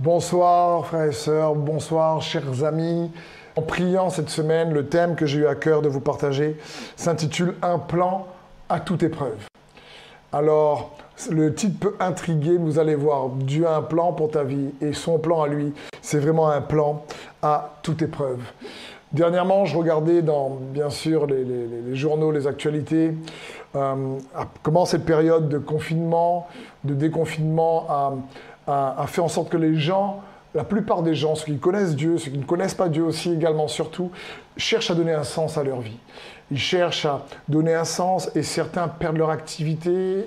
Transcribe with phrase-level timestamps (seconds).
[0.00, 3.10] Bonsoir frères et sœurs, bonsoir chers amis.
[3.56, 6.56] En priant cette semaine, le thème que j'ai eu à cœur de vous partager
[6.94, 8.28] s'intitule Un plan
[8.68, 9.38] à toute épreuve.
[10.32, 10.92] Alors,
[11.32, 14.92] le titre peut intriguer, vous allez voir, Dieu a un plan pour ta vie et
[14.92, 17.04] son plan à lui, c'est vraiment un plan
[17.42, 18.38] à toute épreuve.
[19.10, 23.14] Dernièrement, je regardais dans, bien sûr, les, journaux, les actualités,
[23.74, 24.18] euh,
[24.62, 26.46] comment cette période de confinement,
[26.84, 28.12] de déconfinement a,
[28.68, 30.20] a, fait en sorte que les gens,
[30.54, 33.32] la plupart des gens, ceux qui connaissent Dieu, ceux qui ne connaissent pas Dieu aussi
[33.32, 34.10] également surtout,
[34.56, 35.98] cherchent à donner un sens à leur vie.
[36.50, 40.26] Ils cherchent à donner un sens et certains perdent leur activité,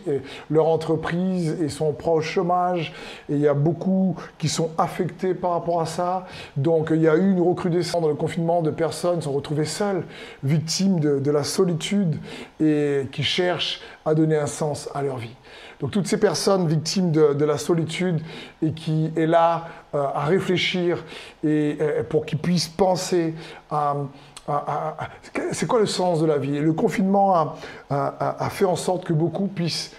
[0.52, 2.94] leur entreprise et sont proches au chômage.
[3.28, 6.28] Et il y a beaucoup qui sont affectés par rapport à ça.
[6.58, 9.66] Donc il y a eu une recrudescence dans le confinement de personnes qui sont retrouvées
[9.66, 10.04] seules,
[10.44, 12.20] victimes de la solitude
[12.60, 15.36] et qui cherchent à donner un sens à leur vie.
[15.82, 18.22] Donc toutes ces personnes victimes de, la solitude
[18.62, 21.04] et qui est là euh, à réfléchir
[21.44, 21.78] et,
[22.08, 23.34] pour qu'ils puissent penser
[23.70, 23.96] à,
[25.52, 26.60] c'est quoi le sens de la vie?
[26.60, 27.56] Le confinement
[27.90, 29.92] a, fait en sorte que beaucoup puissent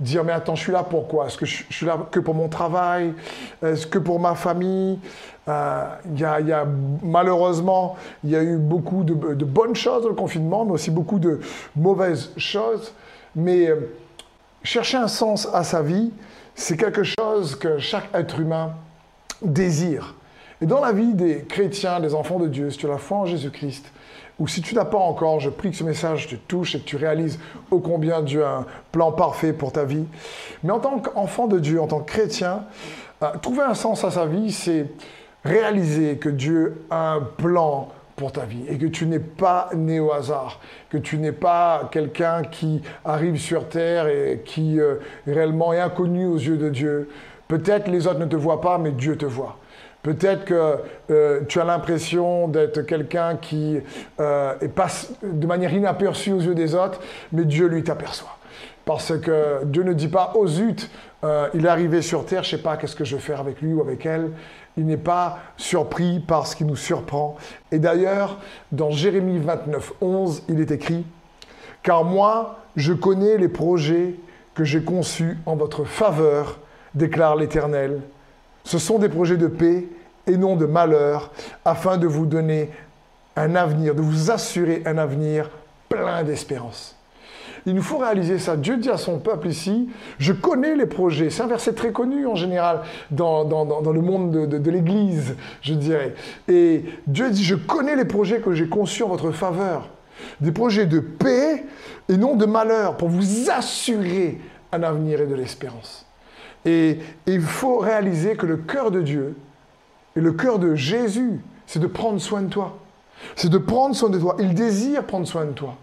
[0.00, 1.26] dire mais attends je suis là pourquoi?
[1.26, 3.12] Est-ce que je, suis là que pour mon travail?
[3.62, 4.98] Est-ce que pour ma famille?
[5.48, 5.84] Euh,
[6.16, 6.52] y,
[7.02, 10.90] malheureusement, il y a eu beaucoup de, de, bonnes choses dans le confinement, mais aussi
[10.90, 11.40] beaucoup de
[11.76, 12.94] mauvaises choses.
[13.36, 13.90] Mais euh,
[14.64, 16.10] Chercher un sens à sa vie,
[16.54, 18.72] c'est quelque chose que chaque être humain
[19.42, 20.14] désire.
[20.62, 23.18] Et dans la vie des chrétiens, des enfants de Dieu, si tu as la foi
[23.18, 23.92] en Jésus-Christ,
[24.38, 26.84] ou si tu n'as pas encore, je prie que ce message te touche et que
[26.84, 27.38] tu réalises
[27.70, 30.06] ô combien Dieu a un plan parfait pour ta vie.
[30.62, 32.64] Mais en tant qu'enfant de Dieu, en tant que chrétien,
[33.22, 34.86] euh, trouver un sens à sa vie, c'est
[35.44, 40.00] réaliser que Dieu a un plan pour ta vie et que tu n'es pas né
[40.00, 45.72] au hasard, que tu n'es pas quelqu'un qui arrive sur terre et qui euh, réellement
[45.72, 47.08] est inconnu aux yeux de Dieu.
[47.48, 49.58] Peut-être les autres ne te voient pas, mais Dieu te voit.
[50.02, 50.76] Peut-être que
[51.10, 53.80] euh, tu as l'impression d'être quelqu'un qui
[54.20, 57.00] euh, passe de manière inaperçue aux yeux des autres,
[57.32, 58.36] mais Dieu lui t'aperçoit.
[58.84, 60.90] Parce que Dieu ne dit pas, oh zut,
[61.54, 63.62] il est arrivé sur terre, je ne sais pas qu'est-ce que je vais faire avec
[63.62, 64.28] lui ou avec elle
[64.76, 67.36] il n'est pas surpris par ce qui nous surprend.
[67.70, 68.38] Et d'ailleurs,
[68.72, 71.06] dans Jérémie 29, 11, il est écrit,
[71.82, 74.16] Car moi, je connais les projets
[74.54, 76.58] que j'ai conçus en votre faveur,
[76.94, 78.00] déclare l'Éternel.
[78.64, 79.86] Ce sont des projets de paix
[80.26, 81.30] et non de malheur,
[81.64, 82.70] afin de vous donner
[83.36, 85.50] un avenir, de vous assurer un avenir
[85.88, 86.93] plein d'espérance.
[87.66, 88.56] Il nous faut réaliser ça.
[88.56, 89.88] Dieu dit à son peuple ici,
[90.18, 91.30] je connais les projets.
[91.30, 96.14] C'est un verset très connu en général dans, le monde de, de l'Église, je dirais.
[96.48, 99.88] Et Dieu dit, je connais les projets que j'ai conçus en votre faveur.
[100.40, 101.64] Des projets de paix
[102.08, 104.38] et non de malheur, pour vous assurer
[104.72, 106.06] un avenir et de l'espérance.
[106.64, 109.36] Et il faut réaliser que le cœur de Dieu
[110.16, 112.78] et le cœur de Jésus, c'est de prendre soin de toi.
[113.36, 114.36] C'est de prendre soin de toi.
[114.38, 115.76] Il désire prendre soin de toi.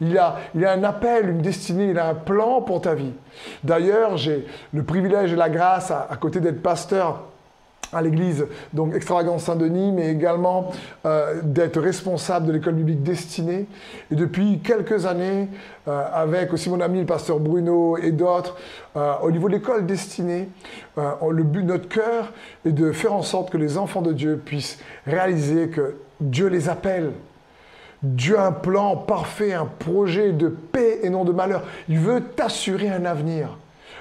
[0.00, 3.12] Il a, a un appel, une destinée, il a un plan pour ta vie.
[3.62, 7.24] D'ailleurs, j'ai le privilège et la grâce, à, côté d'être pasteur,
[7.92, 10.72] à l'église, donc Extravagance Saint-Denis, mais également
[11.06, 13.66] euh, d'être responsable de l'école biblique destinée.
[14.10, 15.48] Et depuis quelques années,
[15.86, 18.56] euh, avec aussi mon ami le pasteur Bruno et d'autres,
[18.96, 20.48] euh, au niveau de l'école destinée,
[20.96, 22.32] le but de notre cœur
[22.64, 26.68] est de faire en sorte que les enfants de Dieu puissent réaliser que Dieu les
[26.68, 27.12] appelle
[28.04, 31.62] Dieu a un plan parfait, un projet de paix et non de malheur.
[31.88, 33.56] Il veut t'assurer un avenir.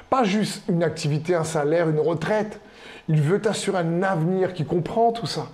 [0.10, 2.60] Pas juste une activité, un salaire, une retraite.
[3.08, 5.48] Il veut t'assurer un avenir qui comprend tout ça.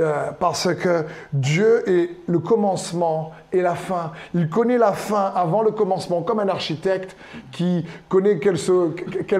[0.00, 4.12] Euh, parce que Dieu est le commencement et la fin.
[4.34, 7.16] Il connaît la fin avant le commencement, comme un architecte
[7.52, 8.56] qui connaît quelle,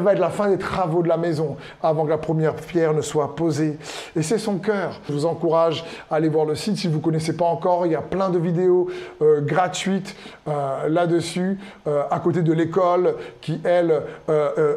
[0.00, 3.03] va être la fin des travaux de la maison avant que la première pierre ne
[3.03, 3.78] soit posée.
[4.15, 5.00] Et c'est son cœur.
[5.09, 7.84] Je vous encourage à aller voir le site si vous ne connaissez pas encore.
[7.84, 8.88] Il y a plein de vidéos
[9.21, 10.16] euh, gratuites
[10.49, 11.59] euh, là-dessus,
[12.10, 14.03] à côté de l'école qui, elle,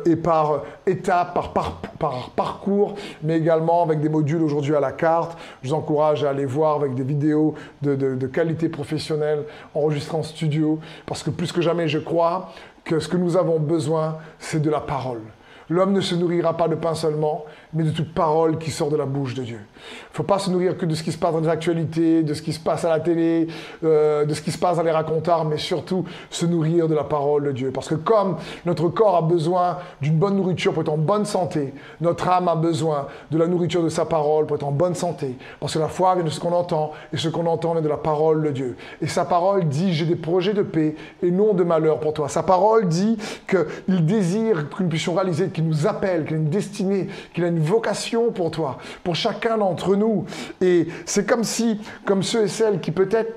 [0.06, 5.29] est par étape, par, par parcours, mais également avec des modules aujourd'hui à la carte.
[5.62, 9.44] Je vous encourage à aller voir avec des vidéos de, qualité professionnelle
[9.74, 12.52] enregistrées en studio, parce que plus que jamais, je crois
[12.84, 15.22] que ce que nous avons besoin, c'est de la parole.
[15.70, 18.98] L'homme ne se nourrira pas de pain seulement, mais de toute parole qui sort de
[18.98, 19.60] la bouche de Dieu.
[19.60, 22.24] Il ne faut pas se nourrir que de ce qui se passe dans les actualités,
[22.24, 23.48] de ce qui se passe à la télé,
[23.84, 27.04] euh, de ce qui se passe dans les racontards, mais surtout se nourrir de la
[27.04, 27.72] parole de Dieu.
[27.72, 31.74] Parce que comme notre corps a besoin d'une bonne nourriture pour être en bonne santé,
[32.02, 35.38] notre âme a besoin de la nourriture de sa parole pour être en bonne santé.
[35.60, 37.90] Parce que la foi vient de ce qu'on entend, et ce qu'on entend vient de
[37.90, 38.78] la parole de Dieu.
[39.02, 42.30] Et sa parole dit, j'ai des projets de paix et non de malheur pour toi.
[42.30, 43.18] Sa parole dit
[43.48, 47.48] qu'il désire que nous puissions réaliser qui nous appelle, qu'il a une destinée, qu'il a
[47.48, 50.26] une vocation pour toi, pour chacun d'entre nous.
[50.62, 53.34] Et c'est comme si, comme ceux et celles qui peut-être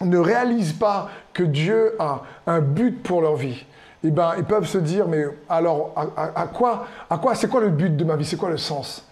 [0.00, 3.64] ne réalisent pas que Dieu a un but pour leur vie,
[4.02, 7.70] eh ben, ils peuvent se dire, mais alors, à, quoi, à quoi, c'est quoi le
[7.70, 9.06] but de ma vie, c'est quoi le sens?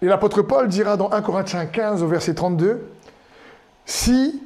[0.00, 2.88] Et l'apôtre Paul dira dans 1 Corinthiens 15 au verset 32,
[3.84, 4.42] si,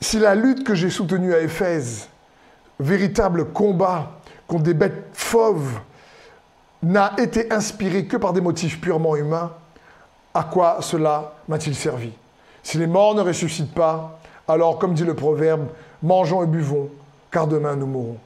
[0.00, 2.08] si la lutte que j'ai soutenue à Éphèse,
[2.78, 4.12] véritable combat
[4.46, 5.80] contre des bêtes fauves,
[6.82, 9.52] n'a été inspirée que par des motifs purement humains,
[10.34, 12.12] à quoi cela m'a-t-il servi?
[12.62, 15.68] Si les morts ne ressuscitent pas, alors, comme dit le proverbe,
[16.02, 16.88] mangeons et buvons,
[17.30, 18.18] car demain nous mourrons.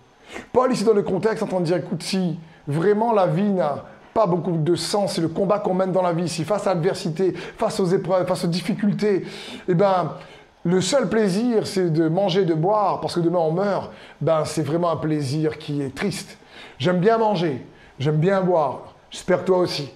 [0.53, 3.85] Paul, ici dans le contexte, entend dire, écoute, si vraiment la vie n'a
[4.15, 6.75] pas beaucoup de sens, c'est le combat qu'on mène dans la vie, si face à
[6.75, 9.25] l'adversité, face aux épreuves, face aux difficultés,
[9.69, 10.13] eh ben,
[10.65, 13.91] le seul plaisir, c'est de manger, de boire, parce que demain on meurt,
[14.21, 16.37] ben, c'est vraiment un plaisir qui est triste.
[16.79, 17.67] J'aime bien manger,
[17.99, 19.91] j'aime bien boire, j'espère toi aussi.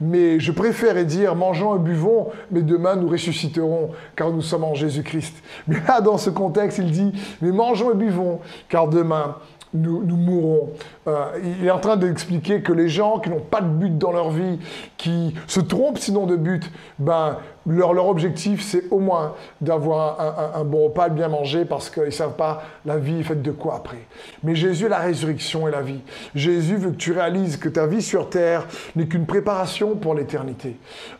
[0.00, 4.74] Mais je préfère dire mangeons et buvons, mais demain nous ressusciterons, car nous sommes en
[4.74, 5.36] Jésus-Christ.
[5.68, 9.36] Mais là, dans ce contexte, il dit, mais mangeons et buvons, car demain
[9.74, 10.70] nous, mourrons.
[11.08, 11.26] Euh,
[11.60, 14.30] il est en train d'expliquer que les gens qui n'ont pas de but dans leur
[14.30, 14.58] vie,
[14.96, 20.64] qui se trompent sinon de but, ben, leur, leur objectif, c'est au moins d'avoir un,
[20.64, 23.76] bon repas, bien manger, parce qu'ils ne savent pas la vie est faite de quoi
[23.76, 24.06] après.
[24.42, 26.00] Mais Jésus est la résurrection et la vie.
[26.34, 28.66] Jésus veut que tu réalises que ta vie sur terre
[28.96, 30.76] n'est qu'une préparation pour l'éternité.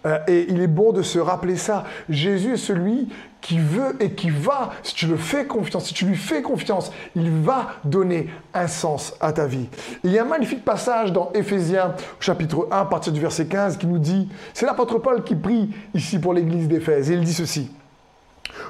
[0.07, 1.85] Euh, et il est bon de se rappeler ça.
[2.09, 3.09] Jésus est celui
[3.45, 6.91] qui veut et qui va, si tu le fais confiance, si tu lui fais confiance,
[7.15, 9.69] il va donner un sens à ta vie.
[10.03, 13.77] il y a un magnifique passage dans Éphésiens chapitre 1 à partir du verset 15
[13.77, 17.35] qui nous dit, c'est l'apôtre Paul qui prie ici pour l'église d'Éphèse, et il dit
[17.35, 17.71] ceci.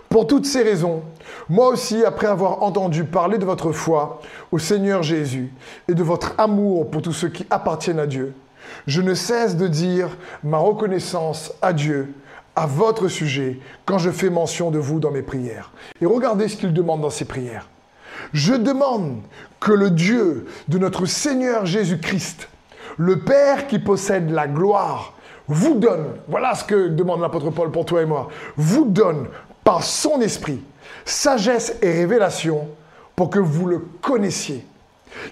[0.09, 1.03] Pour toutes ces raisons,
[1.49, 5.53] moi aussi, après avoir entendu parler de votre foi au Seigneur Jésus
[5.89, 8.35] et de votre amour pour tous ceux qui appartiennent à Dieu,
[8.89, 10.09] je ne cesse de dire
[10.43, 12.13] ma reconnaissance à Dieu
[12.57, 15.73] à votre sujet quand je fais mention de vous dans mes prières.
[16.01, 17.69] Et regardez ce qu'il demande dans ses prières.
[18.33, 19.21] Je demande
[19.61, 22.49] que le Dieu de notre Seigneur Jésus-Christ,
[22.97, 25.15] le Père qui possède la gloire,
[25.47, 29.27] vous donne, voilà ce que demande l'apôtre Paul pour toi et moi, vous donne
[29.63, 30.61] par son esprit
[31.05, 32.69] sagesse et révélation
[33.17, 34.65] pour que vous le connaissiez.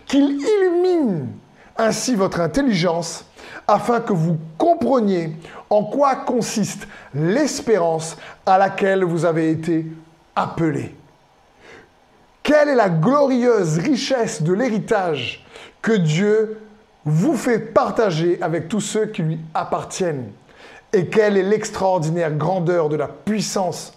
[0.07, 1.29] Qu'il illumine
[1.77, 3.25] ainsi votre intelligence
[3.67, 5.37] afin que vous compreniez
[5.73, 9.87] en quoi consiste l'espérance à laquelle vous avez été
[10.37, 10.95] appelés.
[12.43, 15.47] Quelle est la glorieuse richesse de l'héritage
[15.81, 16.61] que Dieu
[17.07, 20.33] vous fait partager avec tous ceux qui lui appartiennent?
[20.93, 23.95] Et quelle est l'extraordinaire grandeur de la puissance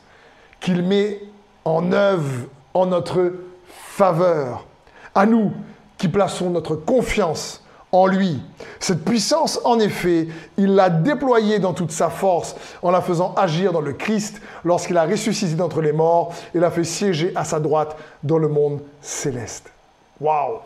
[0.62, 1.19] qu'il met
[1.66, 3.33] en œuvre en notre
[3.68, 4.66] faveur?
[5.13, 5.51] À nous
[5.98, 7.64] qui plaçons notre confiance
[7.95, 8.42] en lui.
[8.80, 10.27] Cette puissance, en effet,
[10.57, 14.97] il l'a déployée dans toute sa force en la faisant agir dans le Christ lorsqu'il
[14.97, 18.81] a ressuscité d'entre les morts et l'a fait siéger à sa droite dans le monde
[19.01, 19.71] céleste.
[20.19, 20.59] Waouh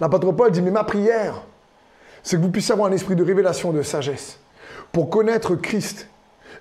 [0.00, 1.42] L'apôtre Paul dit, mais ma prière,
[2.22, 4.38] c'est que vous puissiez avoir un esprit de révélation, de sagesse,
[4.92, 6.08] pour connaître Christ.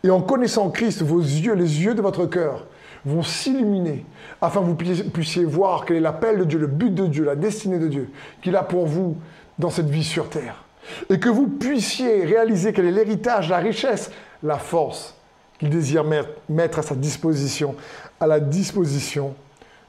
[0.04, 2.66] Et en connaissant Christ, vos yeux, les yeux de votre cœur,
[3.06, 4.06] vont s'illuminer
[4.42, 7.36] afin que vous puissiez voir quel est l'appel de Dieu, le but de Dieu, la
[7.36, 8.10] destinée de Dieu
[8.42, 9.18] qu'il a pour vous
[9.62, 10.64] dans cette vie sur terre.
[11.10, 14.12] Et que vous puissiez réaliser quel est l'héritage, la richesse,
[14.44, 15.16] la force
[15.60, 16.04] qu'il désire
[16.50, 17.76] mettre à sa disposition,
[18.20, 19.36] à la disposition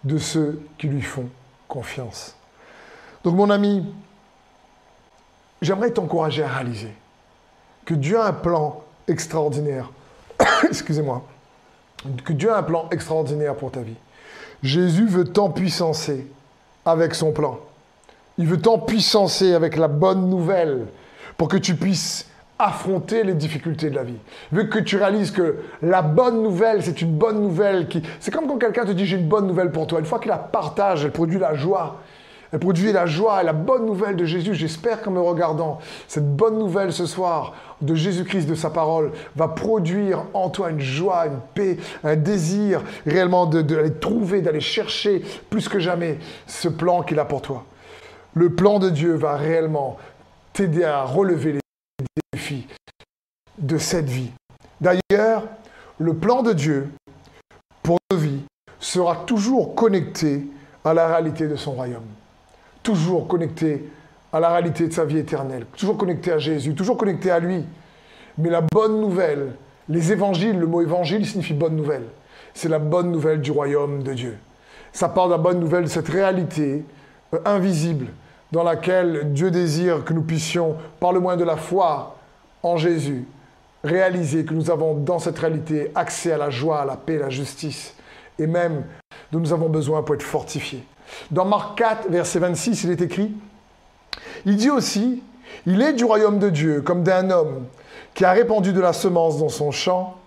[0.04, 1.28] de ceux qui lui font
[1.66, 2.36] confiance.
[3.24, 3.86] Donc mon ami,
[5.62, 6.92] j'aimerais t'encourager à réaliser
[7.86, 9.90] que Dieu a un plan extraordinaire.
[10.68, 11.26] Excusez-moi.
[12.24, 13.96] Que Dieu a un plan extraordinaire pour ta vie.
[14.62, 16.26] Jésus veut t'empuissancer
[16.84, 17.58] avec son plan.
[18.38, 20.86] Il veut t'empuissancer avec la bonne nouvelle
[21.36, 24.16] pour que tu puisses affronter les difficultés de la vie.
[24.52, 28.02] Il veut que tu réalises que la bonne nouvelle, c'est une bonne nouvelle qui...
[28.20, 29.98] C'est comme quand quelqu'un te dit j'ai une bonne nouvelle pour toi.
[29.98, 32.00] Une fois qu'il la partage, elle produit la joie.
[32.52, 34.54] Elle produit la joie et la bonne nouvelle de Jésus.
[34.54, 39.48] J'espère qu'en me regardant, cette bonne nouvelle ce soir de Jésus-Christ, de sa parole, va
[39.48, 45.22] produire en toi une joie, une paix, un désir réellement d'aller de, trouver, d'aller chercher
[45.50, 47.64] plus que jamais ce plan qu'il a pour toi
[48.34, 49.98] le plan de Dieu va réellement
[50.52, 51.60] t'aider à relever les
[52.32, 52.66] défis
[53.58, 54.30] de cette vie.
[54.80, 55.44] D'ailleurs,
[55.98, 56.88] le plan de Dieu
[57.82, 58.42] pour nos vies
[58.78, 60.46] sera toujours connecté
[60.84, 62.06] à la réalité de son royaume.
[62.82, 63.88] Toujours connecté
[64.32, 65.66] à la réalité de sa vie éternelle.
[65.76, 67.64] Toujours connecté à Jésus, toujours connecté à lui.
[68.38, 69.54] Mais la bonne nouvelle,
[69.88, 72.06] les évangiles, le mot évangile signifie bonne nouvelle.
[72.54, 74.38] C'est la bonne nouvelle du royaume de Dieu.
[74.92, 76.84] Ça parle de la bonne nouvelle de cette réalité
[77.34, 78.06] euh, invisible
[78.52, 82.16] dans laquelle Dieu désire que nous puissions, par le moyen de la foi
[82.62, 83.26] en Jésus,
[83.82, 87.22] réaliser que nous avons dans cette réalité accès à la joie, à la paix, à
[87.22, 87.94] la justice,
[88.38, 88.84] et même
[89.32, 90.84] dont nous avons besoin pour être fortifiés.
[91.30, 93.32] Dans Marc 4, verset 26, il est écrit,
[94.44, 95.22] il dit aussi,
[95.66, 97.64] il est du royaume de Dieu comme d'un homme
[98.14, 100.18] qui a répandu de la semence dans son champ,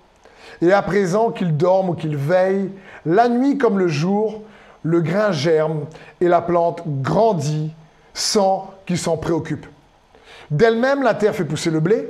[0.62, 2.72] et à présent qu'il dorme ou qu'il veille,
[3.06, 4.42] la nuit comme le jour,
[4.84, 5.86] le grain germe
[6.22, 7.72] et la plante grandit
[8.16, 9.68] sans qu'il s'en préoccupe.
[10.50, 12.08] D'elle-même, la terre fait pousser le blé,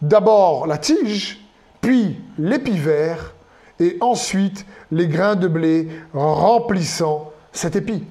[0.00, 1.44] d'abord la tige,
[1.80, 3.34] puis l'épi vert,
[3.80, 8.04] et ensuite les grains de blé remplissant cet épi.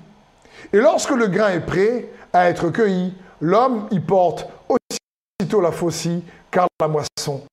[0.73, 6.23] Et lorsque le grain est prêt à être cueilli, l'homme y porte aussitôt la faucille,
[6.49, 7.43] car la moisson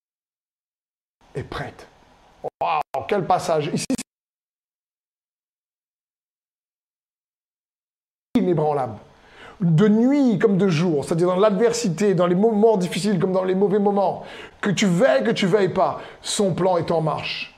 [1.35, 1.87] est prête.
[2.61, 3.71] Wow, quel passage.
[3.73, 3.87] Ici,
[8.35, 8.99] inébranlable.
[9.62, 13.54] De nuit comme de jour, c'est-à-dire dans l'adversité, dans les moments difficiles comme dans les
[13.54, 14.25] mauvais moments,
[14.61, 17.52] que tu veilles, que tu veilles pas, son plan est en marche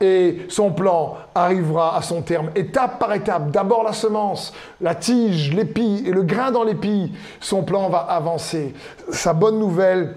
[0.00, 3.50] et son plan arrivera à son terme, étape par étape.
[3.50, 7.12] D'abord la semence, la tige, l'épi et le grain dans l'épi.
[7.40, 8.74] Son plan va avancer.
[9.10, 10.16] Sa bonne nouvelle,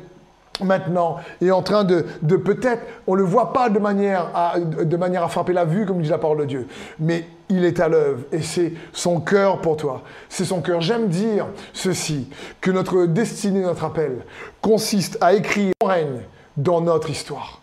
[0.62, 4.98] maintenant, est en train de, peut-être, on ne le voit pas de manière, à, de
[4.98, 6.68] manière à frapper la vue, comme dit la parole de Dieu,
[7.00, 10.04] mais il est à l'œuvre et c'est son cœur pour toi.
[10.30, 10.82] C'est son cœur.
[10.82, 12.30] J'aime dire ceci,
[12.62, 14.24] que notre destinée, notre appel,
[14.62, 16.22] consiste à écrire son règne
[16.56, 17.62] dans notre histoire.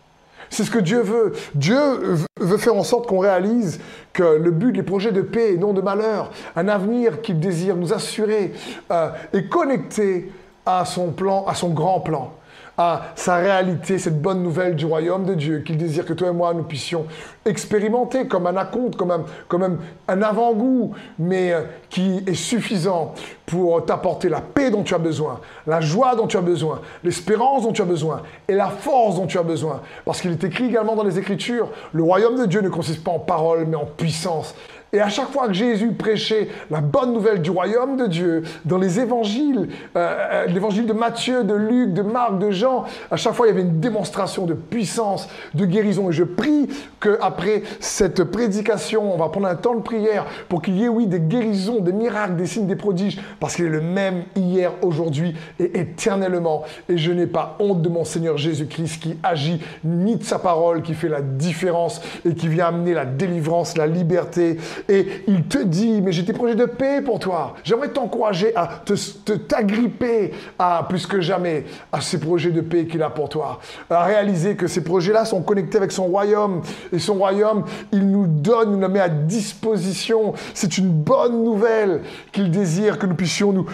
[0.51, 1.33] C'est ce que Dieu veut.
[1.55, 3.81] Dieu veut faire en sorte qu'on réalise
[4.13, 7.77] que le but, les projets de paix et non de malheur, un avenir qu'il désire
[7.77, 8.53] nous assurer,
[8.91, 10.31] euh, est connecté
[10.65, 12.33] à son plan, à son grand plan
[12.79, 16.33] à sa réalité, cette bonne nouvelle du royaume de Dieu, qu'il désire que toi et
[16.33, 17.07] moi nous puissions
[17.45, 19.79] expérimenter comme un acompte, comme un, comme
[20.09, 23.15] un, avant-goût, mais euh, qui est suffisant
[23.47, 27.63] pour t'apporter la paix dont tu as besoin, la joie dont tu as besoin, l'espérance
[27.63, 29.81] dont tu as besoin et la force dont tu as besoin.
[30.05, 33.13] Parce qu'il est écrit également dans les Écritures, le royaume de Dieu ne consiste pas
[33.13, 34.55] en paroles, mais en puissance.
[34.93, 38.79] Et à chaque fois que Jésus prêchait la bonne nouvelle du royaume de Dieu, dans
[38.79, 43.35] les évangiles, euh, euh, l'évangile de Matthieu, de Luc, de Marc, de Jean, à chaque
[43.35, 46.11] fois il y avait une démonstration de puissance, de guérison.
[46.11, 46.69] Et je prie
[47.01, 51.07] qu'après cette prédication, on va prendre un temps de prière pour qu'il y ait, oui,
[51.07, 55.35] des guérisons, des miracles, des signes, des prodiges, parce qu'il est le même hier, aujourd'hui
[55.59, 56.63] et éternellement.
[56.89, 60.83] Et je n'ai pas honte de mon Seigneur Jésus-Christ qui agit, ni de sa parole,
[60.83, 65.59] qui fait la différence et qui vient amener la délivrance, la liberté et il te
[65.59, 67.55] dit, mais j'ai des projets de paix pour toi.
[67.65, 73.03] J'aimerais t'encourager à te, t'agripper à plus que jamais à ces projets de paix qu'il
[73.03, 73.61] a pour toi.
[73.91, 76.63] À réaliser que ces projets-là sont connectés avec son royaume.
[76.93, 80.35] Et son royaume, il nous donne, nous le met à disposition.
[80.55, 82.03] C'est une bonne nouvelle
[82.33, 83.67] qu'il désire que nous puissions nous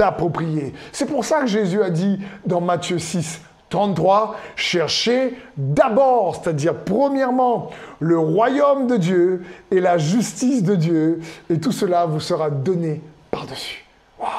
[0.00, 0.72] approprier.
[0.92, 7.70] C'est pour ça que Jésus a dit dans Matthieu 6, 33, cherchez d'abord, c'est-à-dire premièrement,
[7.98, 11.20] le royaume de Dieu et la justice de Dieu,
[11.50, 13.84] et tout cela vous sera donné par-dessus.
[14.18, 14.30] Waouh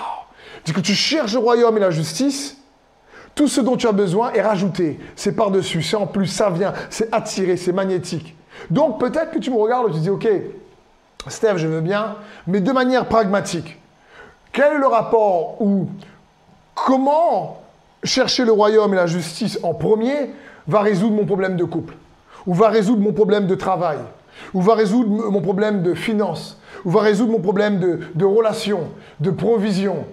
[0.65, 2.57] Dis que tu cherches le royaume et la justice,
[3.35, 6.73] tout ce dont tu as besoin est rajouté, c'est par-dessus, c'est en plus, ça vient,
[6.89, 8.35] c'est attiré, c'est magnétique.
[8.69, 10.27] Donc peut-être que tu me regardes et tu dis, ok,
[11.27, 12.15] Steph, je veux bien,
[12.47, 13.77] mais de manière pragmatique.
[14.51, 15.89] Quel est le rapport ou
[16.73, 17.61] comment
[18.03, 20.31] chercher le royaume et la justice en premier
[20.67, 21.95] va résoudre mon problème de couple,
[22.45, 23.97] ou va résoudre mon problème de travail,
[24.53, 28.89] ou va résoudre mon problème de finance, ou va résoudre mon problème de, relations,
[29.19, 30.05] de provision,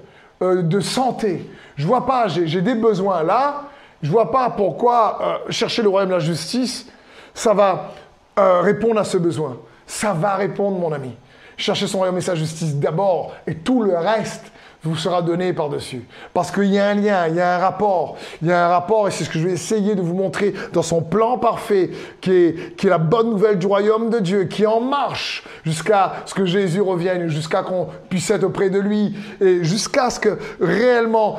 [0.43, 1.49] euh, de santé.
[1.77, 3.65] Je vois pas, j'ai des besoins là,
[4.03, 6.87] je vois pas pourquoi euh, chercher le royaume et la justice,
[7.33, 7.93] ça va
[8.39, 9.57] euh, répondre à ce besoin.
[9.87, 11.15] Ça va répondre, mon ami.
[11.57, 14.45] Chercher son royaume et sa justice d'abord, et tout le reste
[14.85, 16.05] vous sera donné par-dessus.
[16.33, 18.17] Parce qu'il y a un lien, il y a un rapport.
[18.43, 20.55] Il y a un rapport, et c'est ce que je vais essayer de vous montrer
[20.73, 24.45] dans son plan parfait, qui est, qui est la bonne nouvelle du royaume de Dieu,
[24.45, 28.79] qui est en marche jusqu'à ce que Jésus revienne, jusqu'à qu'on puisse être auprès de
[28.79, 31.39] lui, et jusqu'à ce que réellement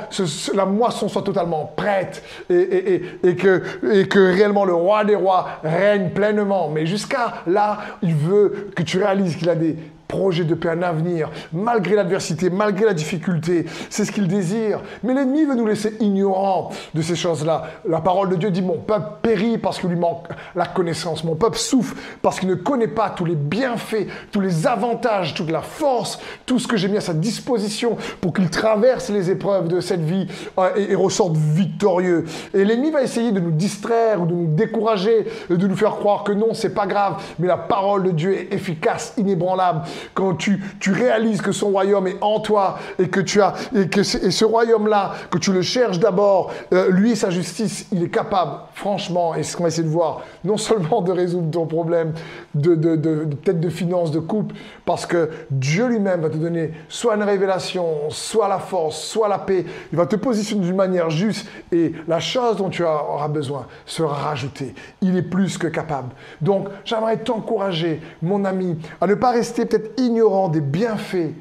[0.53, 3.61] la moisson soit totalement prête, et, et, que,
[3.91, 6.69] et que réellement le roi des rois règne pleinement.
[6.69, 9.75] Mais jusqu'à là, il veut que tu réalises qu'il a des
[10.07, 13.65] projet de paix, un avenir, malgré l'adversité, malgré la difficulté.
[13.89, 14.81] C'est ce qu'il désire.
[15.03, 17.65] Mais l'ennemi veut nous laisser ignorants de ces choses-là.
[17.87, 21.23] La parole de Dieu dit, mon peuple périt parce qu'il lui manque la connaissance.
[21.23, 25.51] Mon peuple souffre parce qu'il ne connaît pas tous les bienfaits, tous les avantages, toute
[25.51, 29.67] la force, tout ce que j'ai mis à sa disposition pour qu'il traverse les épreuves
[29.67, 32.25] de cette vie euh, et, ressorte victorieux.
[32.53, 36.23] Et l'ennemi va essayer de nous distraire ou de nous décourager, de nous faire croire
[36.23, 37.23] que non, c'est pas grave.
[37.39, 39.81] Mais la parole de Dieu est efficace, inébranlable
[40.13, 45.51] quand tu, réalises que son royaume est en toi et que ce royaume-là, que tu
[45.51, 49.63] le cherches d'abord, euh, lui et sa justice, il est capable, franchement, et ce qu'on
[49.63, 52.13] va essayer de voir, non seulement de résoudre ton problème
[52.53, 54.53] de, de, de, peut-être de finances, de couple,
[54.83, 59.39] parce que Dieu lui-même va te donner soit une révélation, soit la force, soit la
[59.39, 59.65] paix.
[59.93, 64.13] Il va te positionner d'une manière juste et la chose dont tu auras besoin sera
[64.13, 64.75] rajoutée.
[65.01, 66.09] Il est plus que capable.
[66.41, 71.33] Donc, j'aimerais t'encourager, mon ami, à ne pas rester peut-être ignorant des bienfaits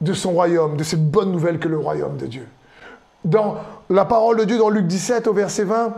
[0.00, 2.46] de son royaume, de cette bonne nouvelle que le royaume de Dieu.
[3.26, 3.58] Dans
[3.90, 5.92] la parole de Dieu, dans Luc 17 au verset 20,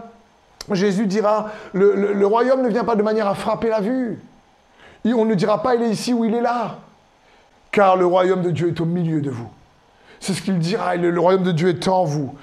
[0.72, 4.18] Jésus dira, le, royaume ne vient pas de manière à frapper la vue.
[5.04, 6.78] on ne dira pas, il est ici ou il est là.
[7.70, 9.48] Car le royaume de Dieu est au milieu de vous.
[10.20, 12.34] C'est ce qu'il dira, le, royaume de Dieu est en vous.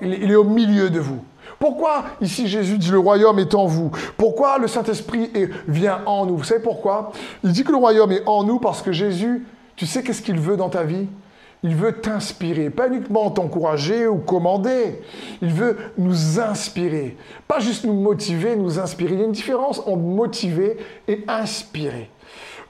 [0.00, 1.24] il est au milieu de vous.
[1.58, 3.90] Pourquoi ici Jésus dit le royaume est en vous?
[4.16, 5.30] Pourquoi le Saint-Esprit
[5.66, 6.36] vient en nous?
[6.36, 7.12] Vous savez pourquoi?
[7.42, 10.38] Il dit que le royaume est en nous parce que Jésus, tu sais qu'est-ce qu'il
[10.38, 11.08] veut dans ta vie?
[11.64, 15.00] Il veut t'inspirer, pas uniquement t'encourager ou commander.
[15.40, 17.16] Il veut nous inspirer.
[17.48, 19.14] Pas juste nous motiver, nous inspirer.
[19.14, 20.76] Il y a une différence entre motiver
[21.08, 22.10] et inspirer.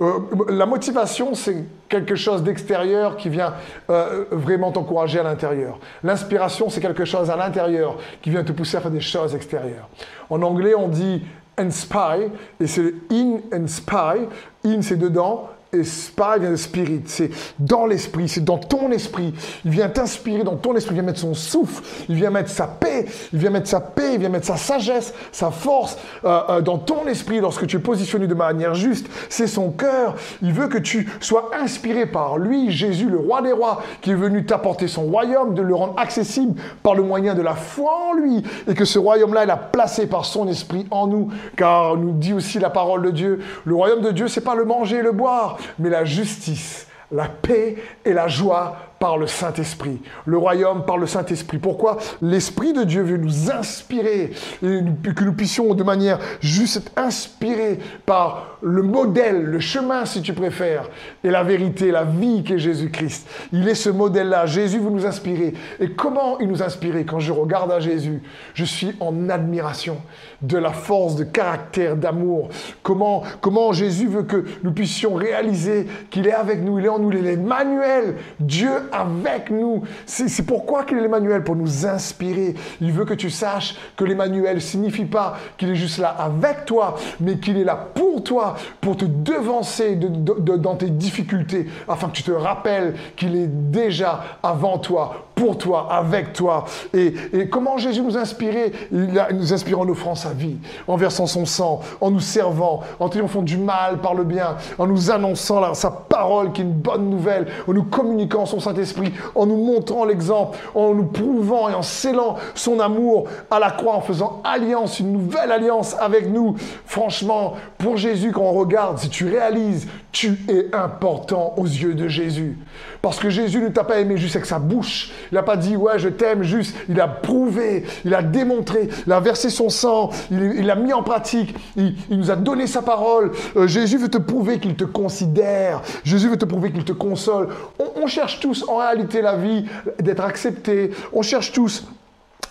[0.01, 3.55] Euh, la motivation, c'est quelque chose d'extérieur qui vient
[3.91, 5.79] euh, vraiment t'encourager à l'intérieur.
[6.05, 9.89] L'inspiration, c'est quelque chose à l'intérieur qui vient te pousser à faire des choses extérieures.
[10.31, 11.23] En anglais, on dit
[11.57, 14.29] inspire, et c'est in inspire.
[14.65, 19.35] In, c'est dedans, Esprit vient de spirit, c'est dans l'esprit, c'est dans ton esprit.
[19.65, 22.67] Il vient t'inspirer dans ton esprit, il vient mettre son souffle, il vient mettre sa
[22.67, 26.61] paix, il vient mettre sa paix, il vient mettre sa sagesse, sa force euh, euh,
[26.61, 29.07] dans ton esprit lorsque tu es positionné de manière juste.
[29.29, 30.15] C'est son cœur.
[30.43, 34.15] Il veut que tu sois inspiré par lui, Jésus, le roi des rois, qui est
[34.15, 38.15] venu t'apporter son royaume, de le rendre accessible par le moyen de la foi en
[38.15, 42.13] lui, et que ce royaume-là, il a placé par son esprit en nous, car nous
[42.13, 45.03] dit aussi la parole de Dieu, le royaume de Dieu, c'est pas le manger et
[45.03, 50.01] le boire, mais la justice, la paix et la joie par le Saint-Esprit.
[50.25, 51.59] Le royaume par le Saint-Esprit.
[51.59, 56.93] Pourquoi L'Esprit de Dieu veut nous inspirer et que nous puissions de manière juste être
[56.97, 60.89] inspirés par le modèle, le chemin si tu préfères,
[61.23, 63.29] et la vérité, la vie qu'est Jésus-Christ.
[63.53, 64.47] Il est ce modèle-là.
[64.47, 65.55] Jésus veut nous inspirer.
[65.81, 68.23] Et comment il nous inspire Quand je regarde à Jésus,
[68.55, 69.99] je suis en admiration
[70.41, 72.49] de la force de caractère, d'amour.
[72.83, 76.99] Comment, comment Jésus veut que nous puissions réaliser qu'il est avec nous, il est en
[76.99, 79.83] nous, il est Emmanuel, Dieu avec nous.
[80.07, 82.55] C'est pourquoi qu'il est l'Emmanuel, pour nous inspirer.
[82.81, 86.97] Il veut que tu saches que l'Emmanuel signifie pas qu'il est juste là avec toi,
[87.21, 92.23] mais qu'il est là pour toi, pour te devancer dans tes difficultés, afin que tu
[92.23, 96.65] te rappelles qu'il est déjà avant toi, pour toi, avec toi.
[96.93, 97.15] Et,
[97.51, 101.81] comment Jésus nous inspirait Il nous inspire en offrant sa vie, en versant son sang,
[102.01, 106.53] en nous servant, en triomphant du mal par le bien, en nous annonçant sa parole
[106.53, 110.95] qui est une bonne nouvelle, en nous communiquant son Saint-Esprit, en nous montrant l'exemple, en
[110.95, 115.51] nous prouvant et en scellant son amour à la croix, en faisant alliance, une nouvelle
[115.51, 116.57] alliance avec nous.
[116.87, 122.09] Franchement, pour Jésus, quand on regarde, si tu réalises, tu es important aux yeux de
[122.09, 122.57] Jésus.
[123.03, 125.11] Parce que Jésus ne t'a pas aimé juste avec sa bouche.
[125.35, 126.77] Il n'a pas dit, ouais, je t'aime juste.
[126.89, 131.03] Il a prouvé, il a démontré, il a versé son sang, il l'a mis en
[131.03, 133.33] pratique, il, nous a donné sa parole.
[133.57, 135.83] Euh, Jésus veut te prouver qu'il te considère.
[136.05, 137.49] Jésus veut te prouver qu'il te console.
[137.97, 139.65] on cherche tous en réalité la vie
[139.99, 140.93] d'être accepté.
[141.13, 141.85] On cherche tous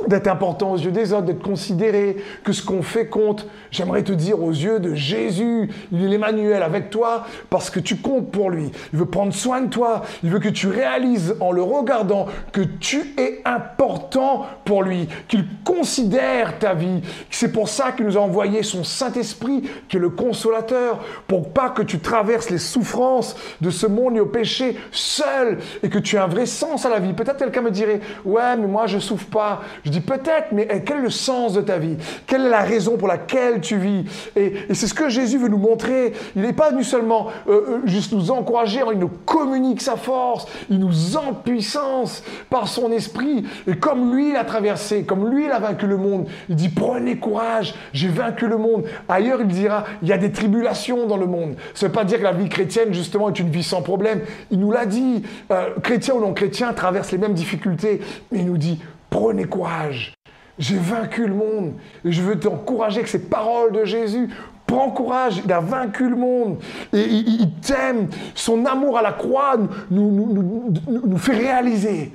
[0.07, 3.47] d'être important aux yeux des autres, d'être considéré, que ce qu'on fait compte.
[3.71, 7.97] J'aimerais te dire aux yeux de Jésus, il est l'Emmanuel avec toi parce que tu
[7.97, 8.71] comptes pour lui.
[8.91, 10.03] Il veut prendre soin de toi.
[10.23, 15.45] Il veut que tu réalises en le regardant que tu es important pour lui, qu'il
[15.63, 17.01] considère ta vie.
[17.29, 21.69] C'est pour ça qu'il nous a envoyé son Saint-Esprit qui est le consolateur pour pas
[21.69, 26.15] que tu traverses les souffrances de ce monde et au péché seul et que tu
[26.15, 27.13] aies un vrai sens à la vie.
[27.13, 29.61] Peut-être quelqu'un me dirait, ouais, mais moi je souffre pas.
[29.85, 31.97] Je dis peut-être, mais quel est le sens de ta vie?
[32.25, 34.05] Quelle est la raison pour laquelle tu vis?
[34.35, 36.13] Et, c'est ce que Jésus veut nous montrer.
[36.35, 40.47] Il n'est pas venu seulement euh, euh, juste nous encourager, il nous communique sa force,
[40.69, 43.45] il nous empuissance par son esprit.
[43.67, 46.69] Et comme lui, il a traversé, comme lui, il a vaincu le monde, il dit
[46.69, 48.85] prenez courage, j'ai vaincu le monde.
[49.09, 51.55] Ailleurs, il dira, il y a des tribulations dans le monde.
[51.73, 54.21] Ça ne veut pas dire que la vie chrétienne, justement, est une vie sans problème.
[54.49, 58.45] Il nous l'a dit, euh, chrétien ou non chrétien traverse les mêmes difficultés, mais il
[58.45, 58.79] nous dit,
[59.13, 60.15] Prenez courage.
[60.57, 61.73] J'ai vaincu le monde.
[62.03, 64.27] Et je veux t'encourager avec ces paroles de Jésus.
[64.65, 66.57] Prends courage, il a vaincu le monde.
[66.91, 68.07] Et il, t'aime.
[68.33, 69.55] Son amour à la croix
[69.91, 72.11] nous, nous, fait réaliser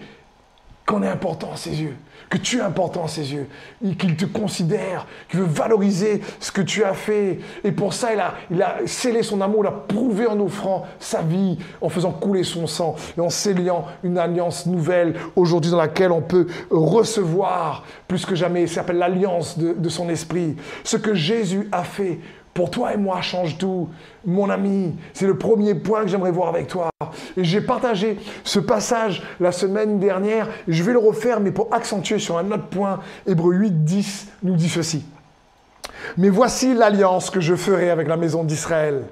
[0.86, 1.94] qu'on est important à ses yeux
[2.28, 3.46] que tu es important à ses yeux,
[3.98, 7.38] qu'il te considère, qu'il veut valoriser ce que tu as fait.
[7.64, 10.86] Et pour ça, il a, il a scellé son amour, il a prouvé en offrant
[10.98, 15.78] sa vie, en faisant couler son sang et en scellant une alliance nouvelle aujourd'hui dans
[15.78, 18.66] laquelle on peut recevoir plus que jamais.
[18.66, 20.56] Ça s'appelle l'alliance de, de son esprit.
[20.84, 22.20] Ce que Jésus a fait
[22.58, 23.88] pour toi et moi change tout.
[24.26, 26.90] Mon ami, c'est le premier point que j'aimerais voir avec toi.
[27.36, 30.48] J'ai partagé ce passage la semaine dernière.
[30.66, 32.98] Je vais le refaire, mais pour accentuer sur un autre point.
[33.28, 35.04] Hébreu 8, 10 nous dit ceci.
[36.16, 39.04] Mais voici l'alliance que je ferai avec la maison d'Israël.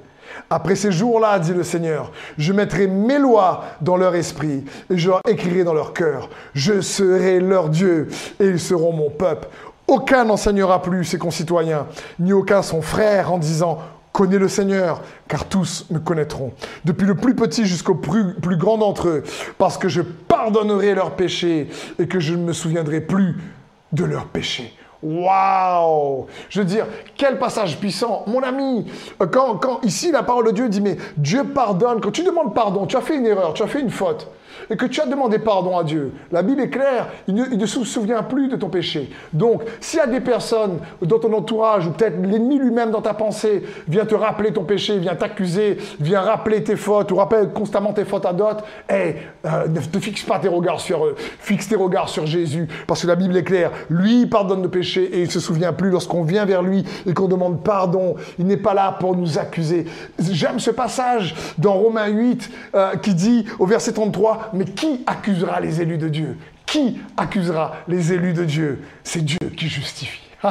[0.50, 5.08] Après ces jours-là, dit le Seigneur, je mettrai mes lois dans leur esprit et je
[5.08, 6.30] leur écrirai dans leur cœur.
[6.52, 8.08] Je serai leur Dieu
[8.40, 9.46] et ils seront mon peuple.
[9.88, 11.86] Aucun n'enseignera plus ses concitoyens,
[12.18, 13.78] ni aucun son frère en disant
[14.12, 16.52] Connais le Seigneur, car tous me connaîtront,
[16.86, 19.22] depuis le plus petit jusqu'au plus, grand d'entre eux,
[19.58, 21.68] parce que je pardonnerai leurs péchés
[21.98, 23.36] et que je ne me souviendrai plus
[23.92, 24.72] de leurs péchés.
[25.02, 28.24] Waouh Je veux dire, quel passage puissant.
[28.26, 28.90] Mon ami,
[29.30, 32.86] quand, quand ici la parole de Dieu dit, mais Dieu pardonne, quand tu demandes pardon,
[32.86, 34.30] tu as fait une erreur, tu as fait une faute,
[34.70, 37.84] et que tu as demandé pardon à Dieu, la Bible est claire, il ne, se
[37.84, 39.10] souvient plus de ton péché.
[39.32, 43.14] Donc, s'il y a des personnes dans ton entourage, ou peut-être l'ennemi lui-même dans ta
[43.14, 47.92] pensée, vient te rappeler ton péché, vient t'accuser, vient rappeler tes fautes, ou rappelle constamment
[47.92, 51.68] tes fautes à d'autres, hey, euh, ne te fixe pas tes regards sur eux, fixe
[51.68, 55.20] tes regards sur Jésus, parce que la Bible est claire, lui pardonne nos péchés et
[55.20, 58.56] il ne se souvient plus lorsqu'on vient vers lui et qu'on demande pardon, il n'est
[58.56, 59.86] pas là pour nous accuser.
[60.18, 65.60] J'aime ce passage dans Romains 8 euh, qui dit au verset 33, mais qui accusera
[65.60, 66.36] les élus de Dieu?
[66.66, 68.82] Qui accusera les élus de Dieu?
[69.04, 70.26] C'est Dieu qui justifie.